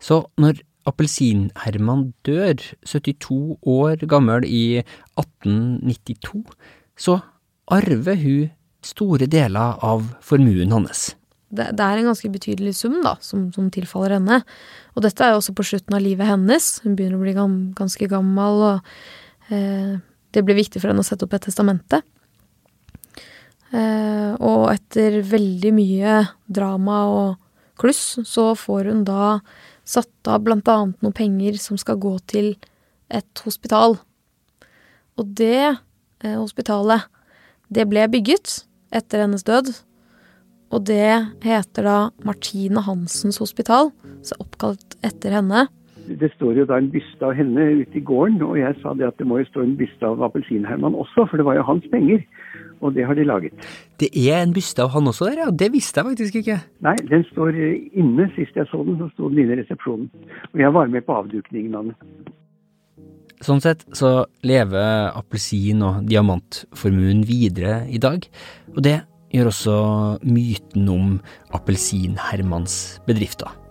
Så 0.00 0.22
når 0.40 0.62
Appelsin-Herman 0.88 2.08
dør, 2.26 2.62
72 2.86 3.58
år 3.68 4.04
gammel 4.10 4.46
i 4.48 4.80
1892, 5.20 6.42
så 6.98 7.20
arver 7.68 8.18
hun 8.22 8.50
store 8.84 9.28
deler 9.30 9.78
av 9.84 10.06
formuen 10.24 10.72
hans 10.72 11.10
det, 11.48 11.70
det, 11.78 11.84
er 11.84 12.00
en 12.00 12.10
ganske 12.10 12.30
betydelig 12.32 12.74
sum 12.76 12.98
da, 13.04 13.14
som, 13.24 13.48
som, 13.54 13.70
tilfaller 13.72 14.18
henne. 14.18 14.42
Og 14.94 15.04
dette 15.04 15.24
er 15.24 15.32
jo 15.32 15.40
også 15.40 15.54
på 15.56 15.66
slutten 15.70 15.96
av 15.96 16.04
livet 16.04 16.28
hennes. 16.28 16.68
Hun 16.84 16.96
begynner 16.98 17.18
å 17.18 17.24
bli 17.24 17.34
gam, 17.36 17.56
ganske 17.78 18.08
gammel, 18.10 18.64
og 18.68 19.54
eh, 19.54 19.96
det 20.36 20.44
blir 20.44 20.58
viktig 20.58 20.82
for 20.82 20.92
henne 20.92 21.04
å 21.04 21.08
sette 21.08 21.24
opp 21.24 21.36
et 21.38 21.46
testamente. 21.48 22.02
Eh, 23.72 24.32
og 24.36 24.68
etter 24.74 25.20
veldig 25.28 25.72
mye 25.76 26.20
drama 26.44 27.00
og 27.14 27.80
kluss, 27.80 28.18
så 28.28 28.50
får 28.58 28.92
hun 28.92 29.04
da 29.08 29.38
satt 29.88 30.28
av 30.30 30.44
blant 30.44 30.68
annet 30.68 31.00
noen 31.04 31.16
penger 31.16 31.56
som 31.60 31.80
skal 31.80 32.00
gå 32.00 32.14
til 32.28 32.52
et 33.08 33.44
hospital. 33.44 33.96
Og 35.18 35.34
det 35.40 35.64
eh, 35.64 36.36
hospitalet, 36.36 37.08
det 37.72 37.88
ble 37.88 38.04
bygget 38.12 38.62
etter 38.94 39.24
hennes 39.24 39.44
død 39.44 39.72
og 40.74 40.84
det 40.88 41.12
heter 41.44 41.86
da 41.86 41.96
Martine 42.26 42.82
Hansens 42.84 43.40
hospital, 43.40 43.90
så 44.24 44.36
oppkalt 44.42 44.98
etter 45.04 45.38
henne. 45.38 45.66
Det 46.08 46.30
står 46.34 46.62
jo 46.62 46.64
da 46.68 46.78
en 46.80 46.90
byste 46.92 47.26
av 47.26 47.34
henne 47.36 47.64
ute 47.82 47.98
i 48.00 48.04
gården, 48.04 48.40
og 48.46 48.56
jeg 48.58 48.76
sa 48.82 48.94
det 48.96 49.08
at 49.08 49.18
det 49.20 49.26
må 49.28 49.40
jo 49.40 49.48
stå 49.50 49.64
en 49.64 49.76
byste 49.76 50.08
av 50.08 50.22
Appelsin-Herman 50.28 50.96
også, 50.96 51.26
for 51.28 51.36
det 51.36 51.46
var 51.48 51.58
jo 51.58 51.66
hans 51.68 51.84
penger. 51.92 52.24
Og 52.80 52.94
det 52.94 53.04
har 53.08 53.18
de 53.18 53.24
laget. 53.26 53.68
Det 53.98 54.08
er 54.14 54.38
en 54.38 54.54
byste 54.54 54.84
av 54.84 54.92
han 54.94 55.10
også 55.10 55.26
der, 55.26 55.40
ja? 55.42 55.50
Det 55.50 55.72
visste 55.74 55.98
jeg 55.98 56.12
faktisk 56.12 56.40
ikke. 56.40 56.58
Nei, 56.86 56.94
den 57.10 57.24
står 57.32 57.58
inne. 57.58 58.28
Sist 58.36 58.54
jeg 58.56 58.70
så 58.70 58.84
den, 58.86 59.00
så 59.00 59.08
sto 59.16 59.30
den 59.32 59.42
inne 59.42 59.56
i 59.56 59.60
resepsjonen. 59.64 60.06
Og 60.52 60.62
jeg 60.62 60.74
var 60.76 60.92
med 60.92 61.06
på 61.06 61.16
avdukningen 61.18 61.74
av 61.74 61.90
den. 61.90 61.96
Sånn 63.42 63.62
sett 63.62 63.84
så 63.94 64.26
lever 64.46 65.12
appelsin- 65.14 65.84
og 65.86 66.06
diamantformuen 66.10 67.22
videre 67.26 67.84
i 67.90 68.00
dag, 68.02 68.24
og 68.74 68.82
det 68.82 68.98
gjør 69.34 69.50
også 69.52 69.78
myten 70.26 70.88
om 70.90 71.16
Appelsin-Hermans 71.54 72.98
bedrifter. 73.06 73.67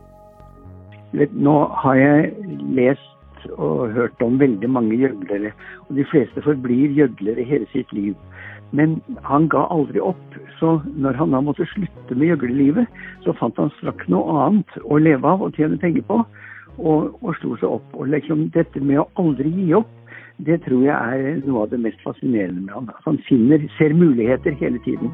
Nå 1.14 1.56
har 1.84 1.96
jeg 1.96 2.34
lest 2.76 3.48
og 3.56 3.94
hørt 3.96 4.22
om 4.22 4.40
veldig 4.40 4.70
mange 4.70 4.98
gjøglere, 4.98 5.54
og 5.88 5.96
de 5.96 6.06
fleste 6.12 6.42
forblir 6.44 6.96
gjøglere 6.98 7.46
hele 7.48 7.68
sitt 7.72 7.94
liv. 7.96 8.16
Men 8.76 8.98
han 9.24 9.48
ga 9.48 9.64
aldri 9.72 10.02
opp, 10.04 10.40
så 10.60 10.78
når 11.00 11.16
han 11.22 11.32
da 11.32 11.42
måtte 11.42 11.68
slutte 11.72 12.16
med 12.16 12.34
gjøglelivet, 12.34 12.90
så 13.24 13.36
fant 13.40 13.60
han 13.62 13.72
straks 13.78 14.10
noe 14.12 14.36
annet 14.44 14.80
å 14.84 15.00
leve 15.00 15.30
av 15.30 15.46
og 15.46 15.56
tjene 15.56 15.80
penger 15.80 16.04
på, 16.10 16.20
og, 16.78 17.16
og 17.24 17.38
slo 17.40 17.56
seg 17.62 17.70
opp. 17.78 17.88
Og 17.96 18.12
liksom 18.12 18.50
dette 18.58 18.84
med 18.84 19.00
å 19.04 19.08
aldri 19.22 19.54
gi 19.54 19.72
opp, 19.80 19.94
det 20.44 20.60
tror 20.68 20.84
jeg 20.86 21.22
er 21.24 21.40
noe 21.48 21.64
av 21.64 21.72
det 21.72 21.80
mest 21.82 22.04
fascinerende 22.06 22.68
med 22.68 22.76
han. 22.76 22.92
Han 23.08 23.22
finner, 23.30 23.64
ser 23.80 23.96
muligheter 23.98 24.60
hele 24.60 24.84
tiden. 24.86 25.10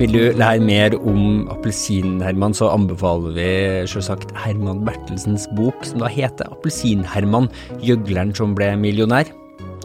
Vil 0.00 0.14
du 0.14 0.22
lære 0.32 0.62
mer 0.64 0.94
om 0.96 1.42
Appelsin-Herman, 1.52 2.54
så 2.56 2.70
anbefaler 2.72 3.34
vi 3.36 3.48
selvsagt 3.84 4.30
Herman 4.32 4.78
Bertelsens 4.86 5.44
bok, 5.58 5.82
som 5.84 6.00
da 6.00 6.08
heter 6.08 6.48
Appelsin-Herman, 6.54 7.50
gjøgleren 7.84 8.32
som 8.32 8.54
ble 8.56 8.70
millionær. 8.80 9.28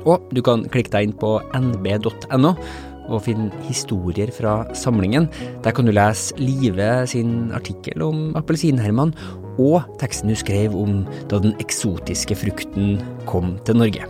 Og 0.07 0.23
du 0.31 0.39
kan 0.45 0.63
klikke 0.71 0.93
deg 0.93 1.09
inn 1.09 1.15
på 1.19 1.33
nb.no 1.59 2.53
og 3.05 3.25
finne 3.25 3.49
historier 3.67 4.31
fra 4.31 4.53
samlingen. 4.71 5.27
Der 5.67 5.75
kan 5.75 5.83
du 5.83 5.91
lese 5.91 6.39
Live 6.39 6.87
sin 7.11 7.51
artikkel 7.51 8.07
om 8.07 8.31
Appelsin-Herman, 8.39 9.11
og 9.59 9.83
teksten 9.99 10.31
hun 10.31 10.39
skrev 10.39 10.79
om 10.79 11.03
da 11.27 11.43
den 11.43 11.57
eksotiske 11.59 12.39
frukten 12.39 13.03
kom 13.27 13.57
til 13.67 13.83
Norge. 13.83 14.07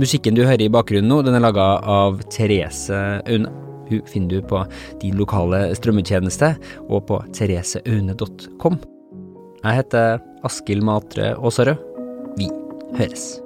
Musikken 0.00 0.40
du 0.40 0.46
hører 0.48 0.64
i 0.64 0.72
bakgrunnen 0.72 1.12
nå, 1.12 1.20
den 1.20 1.36
er 1.36 1.44
laga 1.44 1.68
av 1.84 2.24
Therese 2.32 3.04
Aune. 3.28 3.65
Hun 3.90 4.04
finner 4.10 4.36
du 4.36 4.50
på 4.50 4.62
din 5.02 5.16
lokale 5.20 5.68
strømmetjeneste 5.78 6.52
og 6.88 7.06
på 7.08 7.22
thereseaune.com. 7.36 8.78
Jeg 9.62 9.80
heter 9.80 10.20
Askild 10.46 10.86
Matre 10.86 11.34
Aasarød. 11.36 11.82
Vi 12.36 12.50
høres. 12.98 13.45